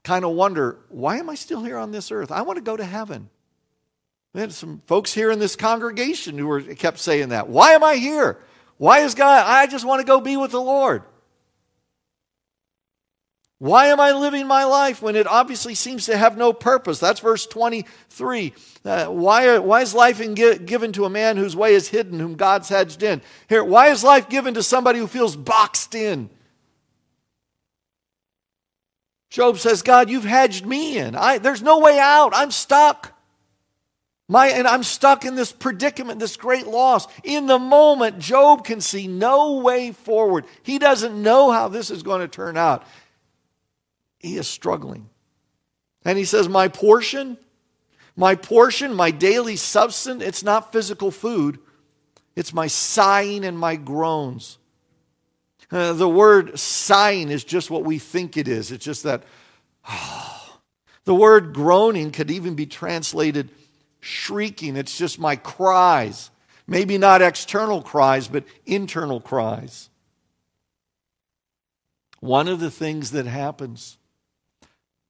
kind 0.03 0.23
of 0.23 0.31
wonder, 0.31 0.79
why 0.89 1.17
am 1.17 1.29
I 1.29 1.35
still 1.35 1.63
here 1.63 1.77
on 1.77 1.91
this 1.91 2.11
earth? 2.11 2.31
I 2.31 2.41
want 2.41 2.57
to 2.57 2.63
go 2.63 2.77
to 2.77 2.85
heaven. 2.85 3.29
We 4.33 4.41
had 4.41 4.53
some 4.53 4.81
folks 4.85 5.13
here 5.13 5.31
in 5.31 5.39
this 5.39 5.55
congregation 5.55 6.37
who 6.37 6.47
were, 6.47 6.61
kept 6.61 6.99
saying 6.99 7.29
that. 7.29 7.49
Why 7.49 7.71
am 7.71 7.83
I 7.83 7.95
here? 7.95 8.39
Why 8.77 8.99
is 8.99 9.15
God? 9.15 9.45
I 9.47 9.67
just 9.67 9.85
want 9.85 10.01
to 10.01 10.05
go 10.05 10.21
be 10.21 10.37
with 10.37 10.51
the 10.51 10.61
Lord. 10.61 11.03
Why 13.59 13.87
am 13.87 13.99
I 13.99 14.11
living 14.11 14.45
my 14.45 14.65
life 14.65 15.01
when 15.01 15.15
it 15.15 15.25
obviously 15.25 15.73
seems 15.73 16.05
to 16.05 16.17
have 16.17 16.37
no 16.37 16.53
purpose? 16.53 16.99
That's 16.99 17.21
verse 17.21 17.47
23. 17.47 18.53
Uh, 18.85 19.05
why, 19.07 19.57
why 19.57 19.81
is 19.81 19.95
life 19.95 20.19
given 20.19 20.91
to 20.93 21.05
a 21.05 21.09
man 21.09 21.37
whose 21.37 21.55
way 21.55 21.73
is 21.73 21.87
hidden, 21.87 22.19
whom 22.19 22.35
God's 22.35 22.69
hedged 22.69 23.01
in? 23.01 23.21
Here, 23.49 23.63
why 23.63 23.87
is 23.87 24.03
life 24.03 24.29
given 24.29 24.53
to 24.53 24.63
somebody 24.63 24.99
who 24.99 25.07
feels 25.07 25.35
boxed 25.35 25.95
in? 25.95 26.29
Job 29.31 29.57
says, 29.57 29.81
God, 29.81 30.09
you've 30.09 30.23
hedged 30.23 30.65
me 30.65 30.99
in. 30.99 31.15
I, 31.15 31.39
there's 31.39 31.63
no 31.63 31.79
way 31.79 31.97
out. 31.99 32.33
I'm 32.35 32.51
stuck. 32.51 33.13
My, 34.29 34.49
and 34.49 34.67
I'm 34.67 34.83
stuck 34.83 35.25
in 35.25 35.35
this 35.35 35.51
predicament, 35.51 36.19
this 36.19 36.37
great 36.37 36.67
loss. 36.67 37.07
In 37.23 37.47
the 37.47 37.59
moment, 37.59 38.19
Job 38.19 38.65
can 38.65 38.81
see 38.81 39.07
no 39.07 39.57
way 39.57 39.93
forward. 39.93 40.45
He 40.61 40.77
doesn't 40.77 41.21
know 41.21 41.51
how 41.51 41.69
this 41.69 41.89
is 41.89 42.03
going 42.03 42.21
to 42.21 42.27
turn 42.27 42.55
out 42.55 42.85
he 44.27 44.37
is 44.37 44.47
struggling. 44.47 45.09
And 46.03 46.17
he 46.17 46.25
says, 46.25 46.47
My 46.47 46.67
portion, 46.67 47.37
my 48.15 48.35
portion, 48.35 48.93
my 48.93 49.11
daily 49.11 49.55
substance, 49.55 50.23
it's 50.23 50.43
not 50.43 50.71
physical 50.71 51.11
food, 51.11 51.59
it's 52.35 52.53
my 52.53 52.67
sighing 52.67 53.43
and 53.45 53.57
my 53.57 53.75
groans. 53.75 54.57
Uh, 55.69 55.93
the 55.93 56.07
word 56.07 56.57
sighing 56.57 57.29
is 57.29 57.43
just 57.43 57.69
what 57.69 57.83
we 57.83 57.99
think 57.99 58.37
it 58.37 58.47
is. 58.47 58.71
It's 58.71 58.85
just 58.85 59.03
that. 59.03 59.23
Oh. 59.87 60.33
The 61.05 61.15
word 61.15 61.53
groaning 61.53 62.11
could 62.11 62.29
even 62.29 62.55
be 62.55 62.65
translated 62.65 63.49
shrieking. 64.01 64.75
It's 64.75 64.97
just 64.97 65.17
my 65.17 65.37
cries. 65.37 66.31
Maybe 66.67 66.97
not 66.97 67.21
external 67.21 67.81
cries, 67.81 68.27
but 68.27 68.43
internal 68.65 69.21
cries. 69.21 69.89
One 72.19 72.49
of 72.49 72.59
the 72.59 72.69
things 72.69 73.11
that 73.11 73.25
happens 73.25 73.96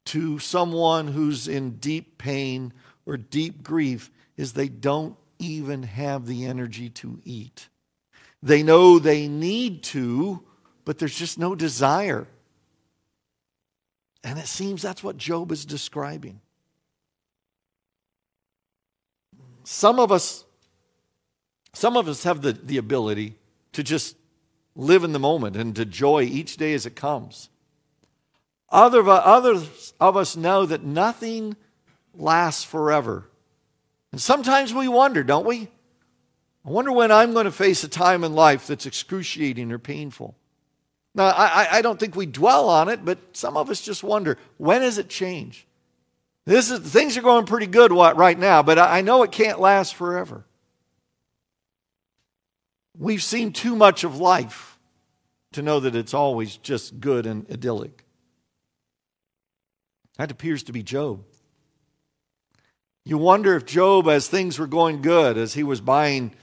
to 0.07 0.39
someone 0.39 1.07
who's 1.07 1.47
in 1.47 1.77
deep 1.77 2.17
pain 2.17 2.73
or 3.05 3.17
deep 3.17 3.63
grief 3.63 4.11
is 4.35 4.53
they 4.53 4.69
don't 4.69 5.15
even 5.39 5.83
have 5.83 6.25
the 6.25 6.45
energy 6.45 6.89
to 6.89 7.19
eat. 7.23 7.69
They 8.41 8.63
know 8.63 8.99
they 8.99 9.27
need 9.27 9.83
to, 9.83 10.43
but 10.85 10.99
there's 10.99 11.15
just 11.15 11.37
no 11.37 11.55
desire. 11.55 12.27
And 14.23 14.37
it 14.37 14.47
seems 14.47 14.81
that's 14.81 15.03
what 15.03 15.17
Job 15.17 15.51
is 15.51 15.65
describing. 15.65 16.41
Some 19.63 19.99
of 19.99 20.11
us 20.11 20.45
some 21.73 21.95
of 21.95 22.07
us 22.07 22.23
have 22.23 22.41
the, 22.41 22.53
the 22.53 22.77
ability 22.77 23.35
to 23.73 23.83
just 23.83 24.15
live 24.75 25.03
in 25.03 25.11
the 25.11 25.19
moment 25.19 25.55
and 25.55 25.75
to 25.75 25.85
joy 25.85 26.23
each 26.23 26.57
day 26.57 26.73
as 26.73 26.87
it 26.87 26.95
comes. 26.95 27.49
Other, 28.69 29.07
others 29.07 29.93
of 29.99 30.17
us 30.17 30.35
know 30.35 30.65
that 30.65 30.83
nothing 30.83 31.55
lasts 32.13 32.63
forever. 32.63 33.29
And 34.11 34.21
sometimes 34.21 34.73
we 34.73 34.87
wonder, 34.87 35.23
don't 35.23 35.45
we? 35.45 35.69
I 36.65 36.69
wonder 36.69 36.91
when 36.91 37.11
I'm 37.11 37.33
going 37.33 37.45
to 37.45 37.51
face 37.51 37.83
a 37.83 37.87
time 37.87 38.23
in 38.23 38.33
life 38.33 38.67
that's 38.67 38.85
excruciating 38.85 39.71
or 39.71 39.79
painful. 39.79 40.35
Now, 41.15 41.27
I, 41.27 41.77
I 41.77 41.81
don't 41.81 41.99
think 41.99 42.15
we 42.15 42.25
dwell 42.25 42.69
on 42.69 42.89
it, 42.89 43.05
but 43.05 43.17
some 43.31 43.55
of 43.57 43.69
us 43.69 43.81
just 43.81 44.03
wonder 44.03 44.37
when 44.57 44.81
does 44.81 44.97
it 44.97 45.09
change? 45.09 45.65
This 46.45 46.69
is, 46.69 46.79
things 46.79 47.17
are 47.17 47.21
going 47.21 47.45
pretty 47.45 47.67
good 47.67 47.91
right 47.91 48.37
now, 48.37 48.63
but 48.63 48.79
I 48.79 49.01
know 49.01 49.23
it 49.23 49.31
can't 49.31 49.59
last 49.59 49.95
forever. 49.95 50.45
We've 52.97 53.23
seen 53.23 53.51
too 53.51 53.75
much 53.75 54.03
of 54.03 54.17
life 54.17 54.77
to 55.53 55.61
know 55.61 55.79
that 55.79 55.95
it's 55.95 56.13
always 56.13 56.57
just 56.57 56.99
good 56.99 57.25
and 57.25 57.49
idyllic. 57.51 58.03
That 60.17 60.31
appears 60.31 60.63
to 60.63 60.71
be 60.71 60.83
Job. 60.83 61.23
You 63.05 63.17
wonder 63.17 63.55
if 63.55 63.65
Job, 63.65 64.07
as 64.07 64.27
things 64.27 64.59
were 64.59 64.67
going 64.67 65.01
good, 65.01 65.37
as 65.37 65.53
he 65.53 65.63
was 65.63 65.79
buying 65.79 66.33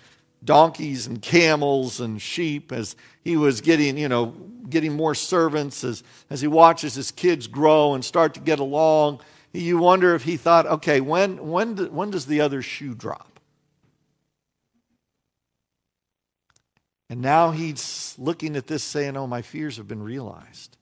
donkeys 0.43 1.07
and 1.07 1.21
camels 1.21 2.01
and 2.01 2.21
sheep, 2.21 2.73
as 2.73 2.97
he 3.23 3.37
was 3.37 3.61
getting, 3.61 3.99
you 3.99 4.09
know, 4.09 4.27
getting 4.69 4.95
more 4.95 5.15
servants, 5.15 5.85
as, 5.85 6.03
as 6.31 6.41
he 6.41 6.47
watches 6.47 6.95
his 6.95 7.11
kids 7.11 7.47
grow 7.47 7.95
and 7.95 8.05
start 8.05 8.35
to 8.35 8.41
get 8.41 8.61
along, 8.61 9.21
you 9.53 9.79
wonder 9.79 10.15
if 10.15 10.25
he 10.25 10.37
thought, 10.37 10.67
okay, 10.67 11.01
when, 11.01 11.49
when, 11.49 11.77
when 11.95 12.11
does 12.11 12.27
the 12.27 12.41
other 12.41 12.63
shoe 12.63 12.95
drop? 12.95 13.41
And 17.11 17.21
now 17.21 17.51
he's 17.51 18.15
looking 18.19 18.57
at 18.57 18.67
this 18.67 18.83
saying, 18.83 19.17
oh, 19.17 19.27
my 19.27 19.43
fears 19.43 19.77
have 19.77 19.87
been 19.87 20.03
realized. 20.03 20.77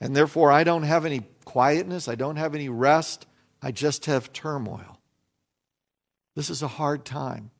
And 0.00 0.14
therefore, 0.14 0.52
I 0.52 0.64
don't 0.64 0.84
have 0.84 1.04
any 1.04 1.22
quietness, 1.44 2.08
I 2.08 2.14
don't 2.14 2.36
have 2.36 2.54
any 2.54 2.68
rest, 2.68 3.26
I 3.60 3.72
just 3.72 4.06
have 4.06 4.32
turmoil. 4.32 5.00
This 6.36 6.50
is 6.50 6.62
a 6.62 6.68
hard 6.68 7.04
time. 7.04 7.50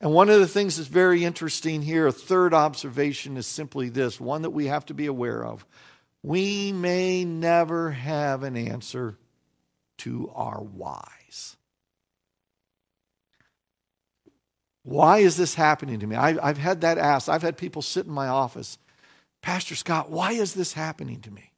And 0.00 0.12
one 0.12 0.28
of 0.28 0.40
the 0.40 0.48
things 0.48 0.76
that's 0.76 0.88
very 0.88 1.24
interesting 1.24 1.80
here, 1.80 2.06
a 2.06 2.12
third 2.12 2.52
observation, 2.52 3.36
is 3.36 3.46
simply 3.46 3.88
this 3.88 4.20
one 4.20 4.42
that 4.42 4.50
we 4.50 4.66
have 4.66 4.84
to 4.86 4.94
be 4.94 5.06
aware 5.06 5.44
of. 5.44 5.64
We 6.22 6.72
may 6.72 7.24
never 7.24 7.92
have 7.92 8.42
an 8.42 8.56
answer 8.56 9.16
to 9.98 10.30
our 10.34 10.60
whys. 10.60 11.56
Why 14.82 15.18
is 15.18 15.36
this 15.36 15.54
happening 15.54 16.00
to 16.00 16.06
me? 16.06 16.16
I, 16.16 16.46
have 16.46 16.58
had 16.58 16.80
that 16.82 16.98
asked. 16.98 17.28
I've 17.28 17.42
had 17.42 17.56
people 17.56 17.82
sit 17.82 18.06
in 18.06 18.12
my 18.12 18.28
office 18.28 18.78
Pastor 19.42 19.74
Scott, 19.74 20.10
why 20.10 20.32
is 20.32 20.54
this 20.54 20.72
happening 20.72 21.20
to 21.20 21.30
me? 21.30 21.52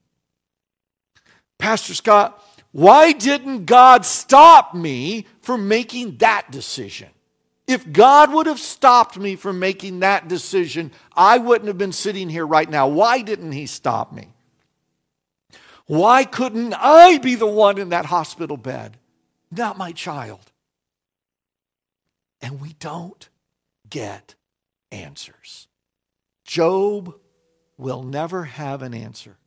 Pastor 1.58 1.94
Scott, 1.94 2.44
why 2.72 3.12
didn't 3.12 3.64
God 3.64 4.04
stop 4.04 4.74
me 4.74 5.26
from 5.40 5.68
making 5.68 6.18
that 6.18 6.50
decision? 6.50 7.08
If 7.66 7.90
God 7.92 8.32
would 8.32 8.46
have 8.46 8.60
stopped 8.60 9.18
me 9.18 9.36
from 9.36 9.58
making 9.58 10.00
that 10.00 10.28
decision, 10.28 10.90
I 11.14 11.38
wouldn't 11.38 11.68
have 11.68 11.78
been 11.78 11.92
sitting 11.92 12.28
here 12.28 12.46
right 12.46 12.68
now. 12.68 12.88
Why 12.88 13.20
didn't 13.20 13.52
He 13.52 13.66
stop 13.66 14.12
me? 14.12 14.28
Why 15.86 16.24
couldn't 16.24 16.74
I 16.74 17.18
be 17.18 17.34
the 17.34 17.46
one 17.46 17.78
in 17.78 17.90
that 17.90 18.06
hospital 18.06 18.56
bed, 18.56 18.98
not 19.50 19.78
my 19.78 19.92
child? 19.92 20.52
And 22.40 22.60
we 22.60 22.74
don't 22.78 23.28
get 23.88 24.34
answers. 24.92 25.66
Job 26.44 27.14
will 27.78 28.02
never 28.02 28.44
have 28.44 28.82
an 28.82 28.92
answer. 28.92 29.38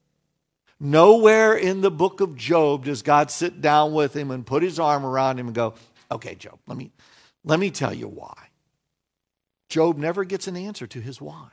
Nowhere 0.80 1.54
in 1.54 1.82
the 1.82 1.91
book 1.91 2.22
of 2.22 2.36
Job 2.36 2.86
does 2.86 3.04
God 3.04 3.30
sit 3.30 3.62
down 3.62 3.94
with 3.94 4.15
him 4.15 4.32
and 4.32 4.44
put 4.46 4.63
his 4.63 4.80
arm 4.80 5.06
around 5.06 5.39
him 5.39 5.46
and 5.46 5.56
go, 5.56 5.76
Okay, 6.10 6.34
Job, 6.36 6.58
let 6.65 6.78
me, 6.78 6.91
let 7.44 7.60
me 7.60 7.70
tell 7.70 7.94
you 7.94 8.08
why. 8.08 8.50
Job 9.70 9.98
never 9.98 10.26
gets 10.26 10.48
an 10.48 10.58
answer 10.58 10.88
to 10.88 11.00
his 11.00 11.22
why. 11.22 11.50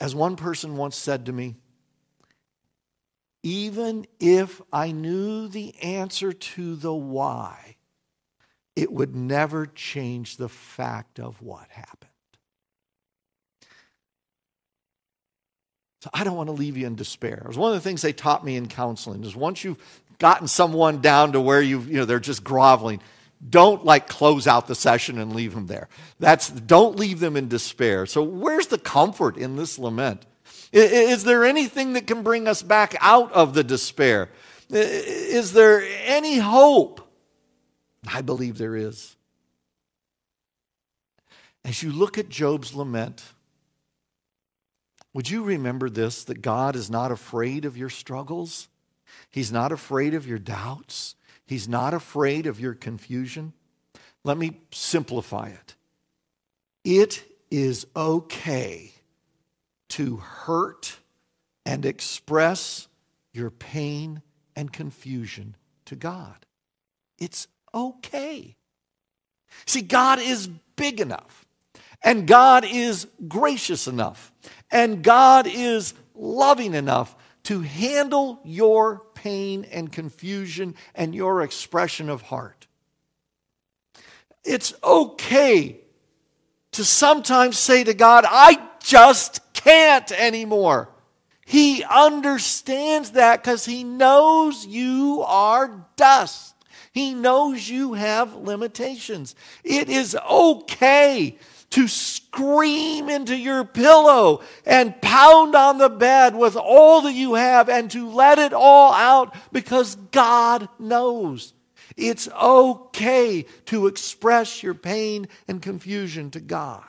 As 0.00 0.14
one 0.14 0.36
person 0.36 0.76
once 0.76 0.96
said 0.96 1.26
to 1.26 1.32
me, 1.32 1.56
even 3.42 4.06
if 4.18 4.60
I 4.72 4.90
knew 4.90 5.48
the 5.48 5.74
answer 5.80 6.32
to 6.32 6.76
the 6.76 6.94
why, 6.94 7.76
it 8.76 8.92
would 8.92 9.14
never 9.14 9.64
change 9.64 10.36
the 10.36 10.48
fact 10.48 11.18
of 11.18 11.40
what 11.40 11.68
happened. 11.70 12.07
So 16.00 16.10
I 16.14 16.24
don't 16.24 16.36
want 16.36 16.48
to 16.48 16.52
leave 16.52 16.76
you 16.76 16.86
in 16.86 16.94
despair. 16.94 17.38
It 17.44 17.48
was 17.48 17.58
one 17.58 17.72
of 17.72 17.76
the 17.76 17.88
things 17.88 18.02
they 18.02 18.12
taught 18.12 18.44
me 18.44 18.56
in 18.56 18.68
counseling 18.68 19.24
is 19.24 19.34
once 19.34 19.64
you've 19.64 19.78
gotten 20.18 20.46
someone 20.46 21.00
down 21.00 21.32
to 21.32 21.40
where 21.40 21.60
you 21.62 21.80
you 21.80 21.98
know 21.98 22.04
they're 22.04 22.20
just 22.20 22.44
groveling, 22.44 23.00
don't 23.48 23.84
like 23.84 24.08
close 24.08 24.46
out 24.46 24.66
the 24.66 24.74
session 24.74 25.18
and 25.18 25.34
leave 25.34 25.54
them 25.54 25.66
there. 25.66 25.88
That's 26.18 26.50
don't 26.50 26.96
leave 26.96 27.20
them 27.20 27.36
in 27.36 27.48
despair. 27.48 28.06
So 28.06 28.22
where's 28.22 28.68
the 28.68 28.78
comfort 28.78 29.36
in 29.36 29.56
this 29.56 29.78
lament? 29.78 30.24
Is 30.72 31.24
there 31.24 31.44
anything 31.44 31.94
that 31.94 32.06
can 32.06 32.22
bring 32.22 32.46
us 32.46 32.62
back 32.62 32.94
out 33.00 33.32
of 33.32 33.54
the 33.54 33.64
despair? 33.64 34.28
Is 34.70 35.52
there 35.52 35.82
any 36.04 36.38
hope? 36.38 37.00
I 38.06 38.20
believe 38.20 38.58
there 38.58 38.76
is. 38.76 39.16
As 41.64 41.82
you 41.82 41.90
look 41.90 42.18
at 42.18 42.28
Job's 42.28 42.74
lament, 42.74 43.22
would 45.18 45.28
you 45.28 45.42
remember 45.42 45.90
this 45.90 46.22
that 46.22 46.42
God 46.42 46.76
is 46.76 46.88
not 46.88 47.10
afraid 47.10 47.64
of 47.64 47.76
your 47.76 47.88
struggles? 47.88 48.68
He's 49.32 49.50
not 49.50 49.72
afraid 49.72 50.14
of 50.14 50.28
your 50.28 50.38
doubts. 50.38 51.16
He's 51.44 51.66
not 51.66 51.92
afraid 51.92 52.46
of 52.46 52.60
your 52.60 52.74
confusion. 52.74 53.52
Let 54.22 54.38
me 54.38 54.60
simplify 54.70 55.48
it. 55.48 55.74
It 56.84 57.24
is 57.50 57.84
okay 57.96 58.92
to 59.88 60.18
hurt 60.18 60.98
and 61.66 61.84
express 61.84 62.86
your 63.32 63.50
pain 63.50 64.22
and 64.54 64.72
confusion 64.72 65.56
to 65.86 65.96
God. 65.96 66.46
It's 67.18 67.48
okay. 67.74 68.54
See, 69.66 69.82
God 69.82 70.20
is 70.20 70.46
big 70.76 71.00
enough, 71.00 71.44
and 72.02 72.26
God 72.26 72.64
is 72.64 73.06
gracious 73.26 73.86
enough, 73.86 74.32
and 74.70 75.02
God 75.02 75.46
is 75.46 75.94
loving 76.14 76.74
enough 76.74 77.16
to 77.44 77.60
handle 77.60 78.40
your 78.44 79.02
pain 79.14 79.64
and 79.72 79.90
confusion 79.90 80.74
and 80.94 81.14
your 81.14 81.42
expression 81.42 82.08
of 82.08 82.22
heart. 82.22 82.66
It's 84.44 84.74
okay 84.82 85.80
to 86.72 86.84
sometimes 86.84 87.58
say 87.58 87.84
to 87.84 87.94
God, 87.94 88.24
I 88.28 88.60
just 88.80 89.40
can't 89.52 90.10
anymore. 90.12 90.90
He 91.44 91.82
understands 91.82 93.12
that 93.12 93.42
because 93.42 93.64
he 93.64 93.82
knows 93.82 94.66
you 94.66 95.24
are 95.26 95.86
dust. 95.96 96.54
He 96.92 97.14
knows 97.14 97.68
you 97.68 97.94
have 97.94 98.34
limitations. 98.34 99.34
It 99.64 99.88
is 99.88 100.14
okay 100.14 101.38
to 101.70 101.86
scream 101.86 103.08
into 103.08 103.36
your 103.36 103.64
pillow 103.64 104.42
and 104.64 105.00
pound 105.02 105.54
on 105.54 105.78
the 105.78 105.90
bed 105.90 106.34
with 106.34 106.56
all 106.56 107.02
that 107.02 107.12
you 107.12 107.34
have 107.34 107.68
and 107.68 107.90
to 107.90 108.08
let 108.08 108.38
it 108.38 108.52
all 108.52 108.92
out 108.92 109.34
because 109.52 109.96
God 110.12 110.68
knows. 110.78 111.52
It's 111.96 112.28
okay 112.28 113.44
to 113.66 113.86
express 113.86 114.62
your 114.62 114.74
pain 114.74 115.28
and 115.46 115.60
confusion 115.60 116.30
to 116.30 116.40
God. 116.40 116.84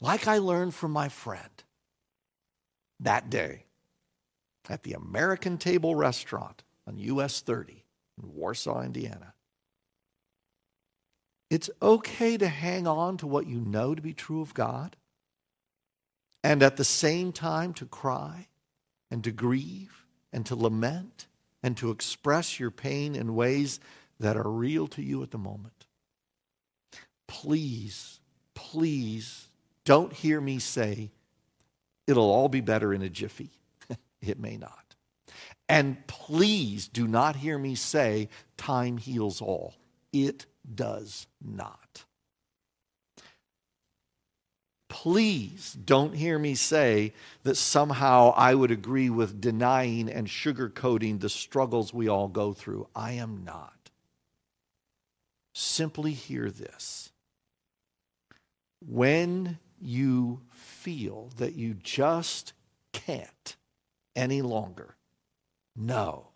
Like 0.00 0.26
I 0.26 0.38
learned 0.38 0.74
from 0.74 0.92
my 0.92 1.08
friend 1.08 1.64
that 3.00 3.28
day 3.28 3.64
at 4.68 4.82
the 4.84 4.94
American 4.94 5.58
Table 5.58 5.94
Restaurant 5.94 6.62
on 6.86 6.98
US 6.98 7.40
30 7.40 7.84
in 8.22 8.34
Warsaw, 8.34 8.82
Indiana. 8.82 9.34
It's 11.50 11.68
okay 11.82 12.36
to 12.36 12.46
hang 12.46 12.86
on 12.86 13.16
to 13.18 13.26
what 13.26 13.46
you 13.46 13.60
know 13.60 13.94
to 13.94 14.00
be 14.00 14.14
true 14.14 14.40
of 14.40 14.54
God 14.54 14.96
and 16.42 16.62
at 16.62 16.76
the 16.76 16.84
same 16.84 17.32
time 17.32 17.74
to 17.74 17.84
cry 17.84 18.46
and 19.10 19.22
to 19.24 19.32
grieve 19.32 20.06
and 20.32 20.46
to 20.46 20.54
lament 20.54 21.26
and 21.62 21.76
to 21.76 21.90
express 21.90 22.58
your 22.58 22.70
pain 22.70 23.14
in 23.14 23.34
ways 23.34 23.80
that 24.20 24.36
are 24.36 24.48
real 24.50 24.86
to 24.88 25.02
you 25.02 25.22
at 25.22 25.32
the 25.32 25.38
moment. 25.38 25.86
Please, 27.26 28.20
please 28.54 29.48
don't 29.84 30.12
hear 30.12 30.40
me 30.40 30.58
say 30.58 31.10
it'll 32.06 32.30
all 32.30 32.48
be 32.48 32.60
better 32.60 32.94
in 32.94 33.02
a 33.02 33.08
jiffy. 33.08 33.50
it 34.22 34.38
may 34.38 34.56
not. 34.56 34.94
And 35.68 36.04
please 36.06 36.88
do 36.88 37.06
not 37.06 37.36
hear 37.36 37.58
me 37.58 37.74
say 37.74 38.28
time 38.56 38.98
heals 38.98 39.40
all. 39.40 39.74
It 40.12 40.46
does 40.74 41.26
not. 41.44 42.04
Please 44.88 45.72
don't 45.72 46.14
hear 46.14 46.38
me 46.38 46.54
say 46.54 47.14
that 47.44 47.54
somehow 47.54 48.34
I 48.36 48.54
would 48.54 48.70
agree 48.72 49.08
with 49.08 49.40
denying 49.40 50.10
and 50.10 50.26
sugarcoating 50.26 51.20
the 51.20 51.28
struggles 51.28 51.94
we 51.94 52.08
all 52.08 52.28
go 52.28 52.52
through. 52.52 52.88
I 52.94 53.12
am 53.12 53.42
not. 53.44 53.90
Simply 55.54 56.12
hear 56.12 56.50
this. 56.50 57.12
When 58.84 59.58
you 59.80 60.40
feel 60.52 61.30
that 61.36 61.54
you 61.54 61.74
just 61.74 62.52
can't 62.92 63.56
any 64.16 64.42
longer, 64.42 64.96
know 65.76 66.28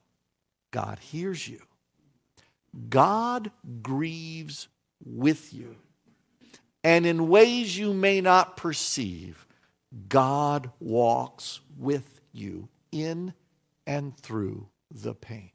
God 0.71 1.01
hears 1.01 1.49
you. 1.49 1.61
God 2.89 3.51
grieves 3.83 4.69
with 5.05 5.53
you. 5.53 5.77
And 6.83 7.07
in 7.07 7.29
ways 7.29 7.79
you 7.79 7.95
may 7.95 8.21
not 8.21 8.57
perceive, 8.57 9.47
God 10.09 10.71
walks 10.81 11.61
with 11.79 12.21
you 12.33 12.69
in 12.93 13.33
and 13.87 14.17
through 14.17 14.69
the 14.91 15.15
pain. 15.15 15.51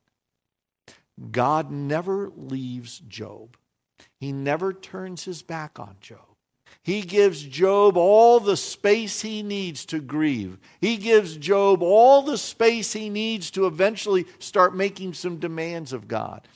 God 1.32 1.72
never 1.72 2.32
leaves 2.36 3.00
Job. 3.08 3.58
He 4.20 4.32
never 4.32 4.74
turns 4.74 5.26
his 5.26 5.42
back 5.42 5.80
on 5.80 5.98
Job. 6.02 6.20
He 6.82 7.02
gives 7.02 7.44
Job 7.44 7.98
all 7.98 8.40
the 8.40 8.58
space 8.58 9.22
he 9.22 9.44
needs 9.44 9.86
to 9.86 10.00
grieve. 10.00 10.58
He 10.80 10.98
gives 10.98 11.36
Job 11.36 11.82
all 11.82 12.22
the 12.22 12.38
space 12.38 12.94
he 12.94 13.10
needs 13.10 13.52
to 13.52 13.66
eventually 13.66 14.26
start 14.40 14.76
making 14.76 15.14
some 15.14 15.38
demands 15.38 15.94
of 15.94 16.08
God. 16.08 16.48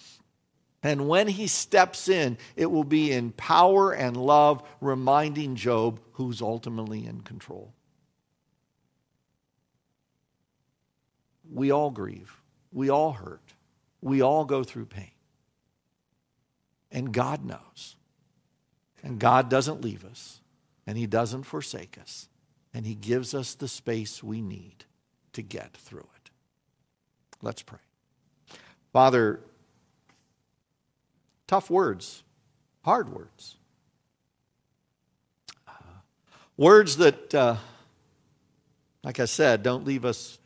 And 0.83 1.07
when 1.07 1.29
he 1.29 1.47
steps 1.47 2.09
in, 2.09 2.37
it 2.57 2.65
will 2.65 2.83
be 2.83 3.13
in 3.13 3.31
power 3.31 3.93
and 3.93 4.17
love, 4.17 4.61
reminding 4.81 5.55
Job 5.55 6.01
who's 6.13 6.41
ultimately 6.41 7.05
in 7.05 7.21
control. 7.21 7.73
We 11.49 11.71
all 11.71 11.89
grieve. 11.89 12.41
We 12.73 12.89
all 12.89 13.13
hurt. 13.13 13.53
We 14.01 14.21
all 14.21 14.43
go 14.43 14.63
through 14.63 14.87
pain. 14.87 15.11
And 16.91 17.13
God 17.13 17.45
knows. 17.45 17.95
And 19.01 19.19
God 19.19 19.49
doesn't 19.49 19.81
leave 19.81 20.05
us, 20.05 20.39
and 20.87 20.97
He 20.97 21.07
doesn't 21.07 21.43
forsake 21.43 21.97
us, 22.01 22.29
and 22.73 22.85
He 22.85 22.95
gives 22.95 23.33
us 23.33 23.53
the 23.53 23.67
space 23.67 24.23
we 24.23 24.41
need 24.41 24.85
to 25.33 25.41
get 25.41 25.75
through 25.75 26.07
it. 26.15 26.29
Let's 27.41 27.61
pray. 27.61 27.79
Father, 28.93 29.41
tough 31.53 31.69
words, 31.69 32.23
hard 32.83 33.13
words. 33.13 33.57
Words 36.57 36.97
that, 36.97 37.35
uh, 37.35 37.57
like 39.03 39.19
I 39.19 39.25
said, 39.25 39.61
don't 39.61 39.85
leave 39.85 40.03
us 40.03 40.39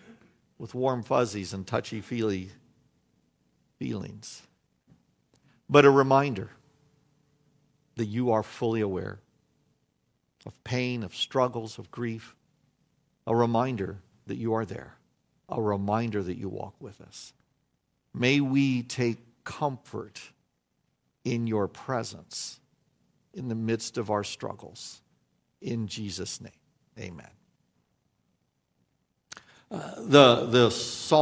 with 0.58 0.76
warm 0.76 1.04
fuzzies 1.04 1.54
and 1.54 1.66
touchy 1.66 2.02
feely 2.02 2.50
feelings, 3.80 4.42
but 5.70 5.86
a 5.86 5.90
reminder 5.90 6.50
that 7.96 8.08
you 8.08 8.30
are 8.32 8.44
fully 8.44 8.82
aware 8.82 9.20
of 10.46 10.62
pain, 10.66 11.04
of 11.04 11.16
struggles, 11.16 11.80
of 11.80 11.90
grief. 11.90 12.36
A 13.26 13.34
reminder 13.34 14.00
that 14.26 14.36
you 14.36 14.54
are 14.54 14.66
there, 14.66 14.96
a 15.48 15.62
reminder 15.62 16.22
that 16.22 16.38
you 16.38 16.50
walk 16.50 16.76
with 16.82 17.00
us. 17.00 17.32
May 18.14 18.42
we 18.42 18.84
take 18.84 19.20
comfort 19.46 20.32
in 21.34 21.46
your 21.46 21.68
presence 21.68 22.60
in 23.34 23.50
the 23.50 23.56
midst 23.56 23.98
of 23.98 24.10
our 24.10 24.24
struggles. 24.24 25.02
In 25.62 25.88
Jesus' 25.88 26.40
name, 26.40 26.52
amen. 26.98 27.28
Uh, 29.70 29.96
the, 29.98 30.46
the 30.46 30.72
psalm 30.72 31.16